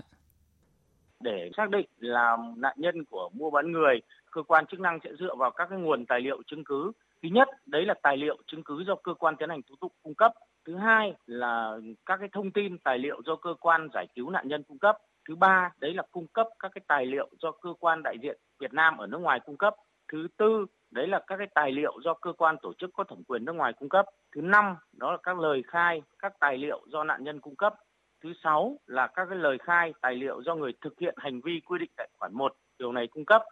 để 1.22 1.50
xác 1.56 1.70
định 1.70 1.86
là 1.98 2.36
nạn 2.56 2.74
nhân 2.78 3.04
của 3.04 3.30
mua 3.32 3.50
bán 3.50 3.72
người, 3.72 4.00
cơ 4.30 4.42
quan 4.42 4.66
chức 4.66 4.80
năng 4.80 4.98
sẽ 5.04 5.10
dựa 5.18 5.34
vào 5.34 5.50
các 5.50 5.66
cái 5.70 5.78
nguồn 5.78 6.06
tài 6.06 6.20
liệu 6.20 6.42
chứng 6.46 6.64
cứ. 6.64 6.92
Thứ 7.22 7.28
nhất, 7.32 7.48
đấy 7.66 7.84
là 7.86 7.94
tài 8.02 8.16
liệu 8.16 8.36
chứng 8.46 8.62
cứ 8.62 8.84
do 8.86 8.94
cơ 8.94 9.14
quan 9.14 9.36
tiến 9.36 9.48
hành 9.48 9.62
tố 9.62 9.74
tụng 9.80 9.92
cung 10.02 10.14
cấp. 10.14 10.32
Thứ 10.66 10.76
hai 10.76 11.14
là 11.26 11.76
các 12.06 12.16
cái 12.20 12.28
thông 12.32 12.50
tin 12.50 12.78
tài 12.78 12.98
liệu 12.98 13.22
do 13.26 13.36
cơ 13.36 13.54
quan 13.60 13.88
giải 13.94 14.06
cứu 14.14 14.30
nạn 14.30 14.48
nhân 14.48 14.62
cung 14.62 14.78
cấp. 14.78 14.98
Thứ 15.28 15.34
ba, 15.34 15.70
đấy 15.80 15.94
là 15.94 16.02
cung 16.12 16.26
cấp 16.26 16.46
các 16.58 16.72
cái 16.74 16.82
tài 16.88 17.06
liệu 17.06 17.28
do 17.40 17.50
cơ 17.50 17.74
quan 17.80 18.02
đại 18.02 18.16
diện 18.22 18.38
Việt 18.60 18.72
Nam 18.72 18.96
ở 18.96 19.06
nước 19.06 19.18
ngoài 19.18 19.40
cung 19.46 19.56
cấp. 19.56 19.74
Thứ 20.12 20.28
tư, 20.36 20.66
đấy 20.92 21.06
là 21.06 21.20
các 21.26 21.36
cái 21.36 21.46
tài 21.54 21.72
liệu 21.72 22.00
do 22.04 22.14
cơ 22.14 22.32
quan 22.32 22.56
tổ 22.62 22.72
chức 22.78 22.90
có 22.94 23.04
thẩm 23.04 23.22
quyền 23.28 23.44
nước 23.44 23.52
ngoài 23.52 23.72
cung 23.72 23.88
cấp. 23.88 24.06
Thứ 24.34 24.40
năm, 24.40 24.76
đó 24.92 25.12
là 25.12 25.18
các 25.22 25.38
lời 25.38 25.62
khai, 25.66 26.02
các 26.18 26.32
tài 26.40 26.58
liệu 26.58 26.80
do 26.86 27.04
nạn 27.04 27.24
nhân 27.24 27.40
cung 27.40 27.56
cấp. 27.56 27.74
Thứ 28.22 28.32
sáu 28.44 28.76
là 28.86 29.06
các 29.06 29.26
cái 29.30 29.38
lời 29.38 29.58
khai 29.58 29.92
tài 30.00 30.14
liệu 30.14 30.42
do 30.42 30.54
người 30.54 30.72
thực 30.80 30.98
hiện 30.98 31.14
hành 31.18 31.40
vi 31.40 31.60
quy 31.66 31.78
định 31.78 31.90
tại 31.96 32.08
khoản 32.18 32.34
1 32.34 32.54
điều 32.78 32.92
này 32.92 33.06
cung 33.06 33.24
cấp. 33.24 33.42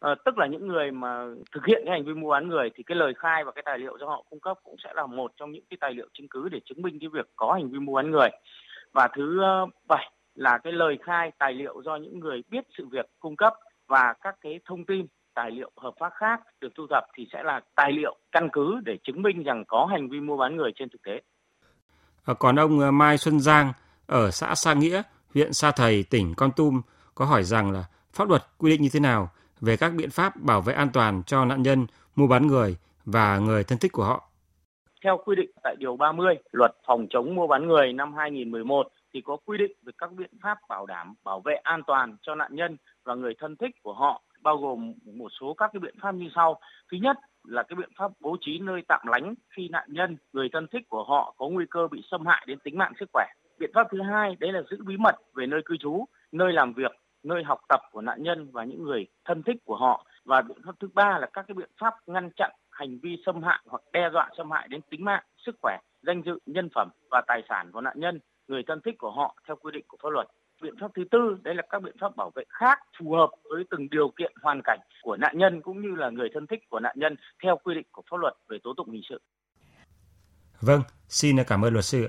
À, 0.00 0.14
tức 0.24 0.38
là 0.38 0.46
những 0.46 0.66
người 0.68 0.90
mà 0.90 1.26
thực 1.52 1.66
hiện 1.66 1.82
cái 1.84 1.92
hành 1.92 2.04
vi 2.04 2.14
mua 2.14 2.30
bán 2.30 2.48
người 2.48 2.70
thì 2.74 2.82
cái 2.82 2.96
lời 2.96 3.12
khai 3.16 3.44
và 3.44 3.52
cái 3.52 3.62
tài 3.66 3.78
liệu 3.78 3.98
do 3.98 4.06
họ 4.06 4.24
cung 4.30 4.40
cấp 4.40 4.58
cũng 4.62 4.76
sẽ 4.84 4.92
là 4.94 5.06
một 5.06 5.32
trong 5.36 5.52
những 5.52 5.64
cái 5.70 5.76
tài 5.80 5.94
liệu 5.94 6.06
chứng 6.12 6.28
cứ 6.28 6.48
để 6.48 6.60
chứng 6.64 6.82
minh 6.82 6.98
cái 7.00 7.08
việc 7.08 7.30
có 7.36 7.52
hành 7.52 7.70
vi 7.70 7.78
mua 7.78 7.94
bán 7.94 8.10
người. 8.10 8.28
Và 8.92 9.08
thứ 9.16 9.42
ờ, 9.42 9.66
bảy 9.88 10.10
là 10.34 10.58
cái 10.58 10.72
lời 10.72 10.98
khai 11.02 11.32
tài 11.38 11.54
liệu 11.54 11.82
do 11.82 11.96
những 11.96 12.20
người 12.20 12.42
biết 12.50 12.64
sự 12.78 12.86
việc 12.86 13.06
cung 13.20 13.36
cấp 13.36 13.54
và 13.86 14.14
các 14.22 14.36
cái 14.40 14.60
thông 14.64 14.84
tin 14.84 15.06
tài 15.34 15.50
liệu 15.50 15.70
hợp 15.76 15.94
pháp 16.00 16.12
khác 16.14 16.40
được 16.60 16.68
thu 16.76 16.86
thập 16.90 17.04
thì 17.16 17.26
sẽ 17.32 17.42
là 17.42 17.60
tài 17.74 17.92
liệu 17.92 18.16
căn 18.32 18.48
cứ 18.52 18.80
để 18.84 18.98
chứng 19.04 19.22
minh 19.22 19.42
rằng 19.42 19.64
có 19.68 19.86
hành 19.90 20.08
vi 20.08 20.20
mua 20.20 20.36
bán 20.36 20.56
người 20.56 20.70
trên 20.76 20.88
thực 20.88 21.02
tế. 21.02 21.20
À, 22.24 22.34
còn 22.38 22.56
ông 22.56 22.98
Mai 22.98 23.18
Xuân 23.18 23.40
Giang 23.40 23.72
ở 24.06 24.30
xã 24.30 24.54
Sa 24.54 24.74
Nghĩa, 24.74 25.02
huyện 25.34 25.52
Sa 25.52 25.70
Thầy, 25.70 26.04
tỉnh 26.10 26.34
Con 26.36 26.50
Tum 26.56 26.82
có 27.14 27.24
hỏi 27.24 27.42
rằng 27.42 27.70
là 27.70 27.84
pháp 28.12 28.28
luật 28.28 28.42
quy 28.58 28.70
định 28.70 28.82
như 28.82 28.88
thế 28.92 29.00
nào 29.00 29.28
về 29.60 29.76
các 29.76 29.92
biện 29.96 30.10
pháp 30.10 30.36
bảo 30.36 30.60
vệ 30.60 30.74
an 30.74 30.88
toàn 30.92 31.22
cho 31.26 31.44
nạn 31.44 31.62
nhân 31.62 31.86
mua 32.16 32.26
bán 32.26 32.46
người 32.46 32.76
và 33.04 33.38
người 33.38 33.64
thân 33.64 33.78
thích 33.78 33.92
của 33.92 34.04
họ. 34.04 34.30
Theo 35.04 35.18
quy 35.24 35.36
định 35.36 35.50
tại 35.62 35.76
Điều 35.78 35.96
30 35.96 36.34
Luật 36.52 36.70
Phòng 36.86 37.06
chống 37.10 37.34
mua 37.34 37.46
bán 37.46 37.68
người 37.68 37.92
năm 37.92 38.14
2011 38.14 38.88
thì 39.14 39.20
có 39.24 39.36
quy 39.44 39.58
định 39.58 39.72
về 39.82 39.92
các 39.98 40.12
biện 40.12 40.30
pháp 40.42 40.58
bảo 40.68 40.86
đảm 40.86 41.14
bảo 41.24 41.40
vệ 41.44 41.54
an 41.54 41.82
toàn 41.86 42.16
cho 42.22 42.34
nạn 42.34 42.54
nhân 42.54 42.76
và 43.04 43.14
người 43.14 43.34
thân 43.38 43.56
thích 43.56 43.70
của 43.82 43.94
họ 43.94 44.22
bao 44.42 44.56
gồm 44.56 44.94
một 45.04 45.28
số 45.40 45.54
các 45.54 45.70
cái 45.72 45.80
biện 45.80 45.94
pháp 46.02 46.14
như 46.14 46.28
sau. 46.34 46.60
Thứ 46.92 46.98
nhất 47.02 47.16
là 47.44 47.62
cái 47.62 47.76
biện 47.76 47.90
pháp 47.98 48.10
bố 48.20 48.36
trí 48.40 48.58
nơi 48.58 48.82
tạm 48.88 49.00
lánh 49.06 49.34
khi 49.56 49.68
nạn 49.68 49.88
nhân, 49.92 50.16
người 50.32 50.48
thân 50.52 50.66
thích 50.72 50.88
của 50.88 51.04
họ 51.04 51.34
có 51.36 51.48
nguy 51.48 51.64
cơ 51.70 51.88
bị 51.90 52.02
xâm 52.10 52.26
hại 52.26 52.44
đến 52.46 52.58
tính 52.64 52.78
mạng 52.78 52.92
sức 53.00 53.10
khỏe. 53.12 53.26
Biện 53.58 53.70
pháp 53.74 53.86
thứ 53.90 54.02
hai 54.02 54.36
đấy 54.40 54.52
là 54.52 54.62
giữ 54.70 54.76
bí 54.84 54.96
mật 54.96 55.16
về 55.34 55.46
nơi 55.46 55.62
cư 55.64 55.76
trú 55.76 56.04
nơi 56.32 56.52
làm 56.52 56.72
việc 56.72 56.92
nơi 57.22 57.44
học 57.44 57.60
tập 57.68 57.80
của 57.92 58.00
nạn 58.00 58.22
nhân 58.22 58.50
và 58.52 58.64
những 58.64 58.82
người 58.82 59.06
thân 59.24 59.42
thích 59.42 59.56
của 59.64 59.76
họ. 59.76 60.06
Và 60.24 60.42
biện 60.42 60.58
pháp 60.66 60.72
thứ 60.80 60.88
ba 60.94 61.18
là 61.18 61.26
các 61.32 61.44
cái 61.48 61.54
biện 61.54 61.70
pháp 61.80 61.94
ngăn 62.06 62.30
chặn 62.36 62.50
hành 62.70 62.98
vi 63.02 63.22
xâm 63.26 63.42
hại 63.42 63.60
hoặc 63.66 63.82
đe 63.92 64.10
dọa 64.12 64.30
xâm 64.36 64.50
hại 64.50 64.68
đến 64.68 64.80
tính 64.90 65.04
mạng 65.04 65.22
sức 65.46 65.56
khỏe 65.62 65.78
danh 66.02 66.22
dự 66.22 66.38
nhân 66.46 66.68
phẩm 66.74 66.88
và 67.10 67.22
tài 67.26 67.42
sản 67.48 67.70
của 67.72 67.80
nạn 67.80 68.00
nhân 68.00 68.20
người 68.48 68.62
thân 68.66 68.80
thích 68.84 68.94
của 68.98 69.10
họ 69.10 69.36
theo 69.46 69.56
quy 69.56 69.72
định 69.72 69.84
của 69.88 69.96
pháp 70.02 70.08
luật 70.08 70.26
biện 70.62 70.74
pháp 70.80 70.90
thứ 70.96 71.04
tư 71.10 71.36
đấy 71.42 71.54
là 71.54 71.62
các 71.70 71.82
biện 71.82 71.96
pháp 72.00 72.16
bảo 72.16 72.30
vệ 72.34 72.44
khác 72.48 72.78
phù 72.98 73.12
hợp 73.12 73.30
với 73.50 73.64
từng 73.70 73.90
điều 73.90 74.08
kiện 74.18 74.32
hoàn 74.42 74.60
cảnh 74.64 74.78
của 75.02 75.16
nạn 75.16 75.38
nhân 75.38 75.62
cũng 75.62 75.82
như 75.82 75.94
là 75.94 76.10
người 76.10 76.28
thân 76.34 76.46
thích 76.46 76.60
của 76.70 76.80
nạn 76.80 76.94
nhân 76.98 77.16
theo 77.42 77.58
quy 77.64 77.74
định 77.74 77.86
của 77.92 78.02
pháp 78.10 78.16
luật 78.16 78.34
về 78.48 78.58
tố 78.64 78.74
tụng 78.76 78.90
hình 78.90 79.02
sự. 79.08 79.20
Vâng, 80.60 80.82
xin 81.08 81.36
cảm 81.46 81.64
ơn 81.64 81.72
luật 81.72 81.84
sư. 81.84 82.08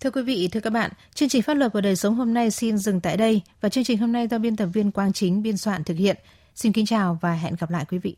Thưa 0.00 0.10
quý 0.10 0.22
vị, 0.22 0.48
thưa 0.52 0.60
các 0.60 0.72
bạn, 0.72 0.90
chương 1.14 1.28
trình 1.28 1.42
pháp 1.42 1.54
luật 1.54 1.72
của 1.72 1.80
đời 1.80 1.96
sống 1.96 2.14
hôm 2.14 2.34
nay 2.34 2.50
xin 2.50 2.78
dừng 2.78 3.00
tại 3.00 3.16
đây 3.16 3.42
và 3.60 3.68
chương 3.68 3.84
trình 3.84 3.98
hôm 3.98 4.12
nay 4.12 4.28
do 4.28 4.38
biên 4.38 4.56
tập 4.56 4.66
viên 4.66 4.90
Quang 4.90 5.12
Chính 5.12 5.42
biên 5.42 5.56
soạn 5.56 5.84
thực 5.84 5.96
hiện. 5.96 6.16
Xin 6.54 6.72
kính 6.72 6.86
chào 6.86 7.18
và 7.20 7.32
hẹn 7.32 7.54
gặp 7.60 7.70
lại 7.70 7.84
quý 7.90 7.98
vị. 7.98 8.16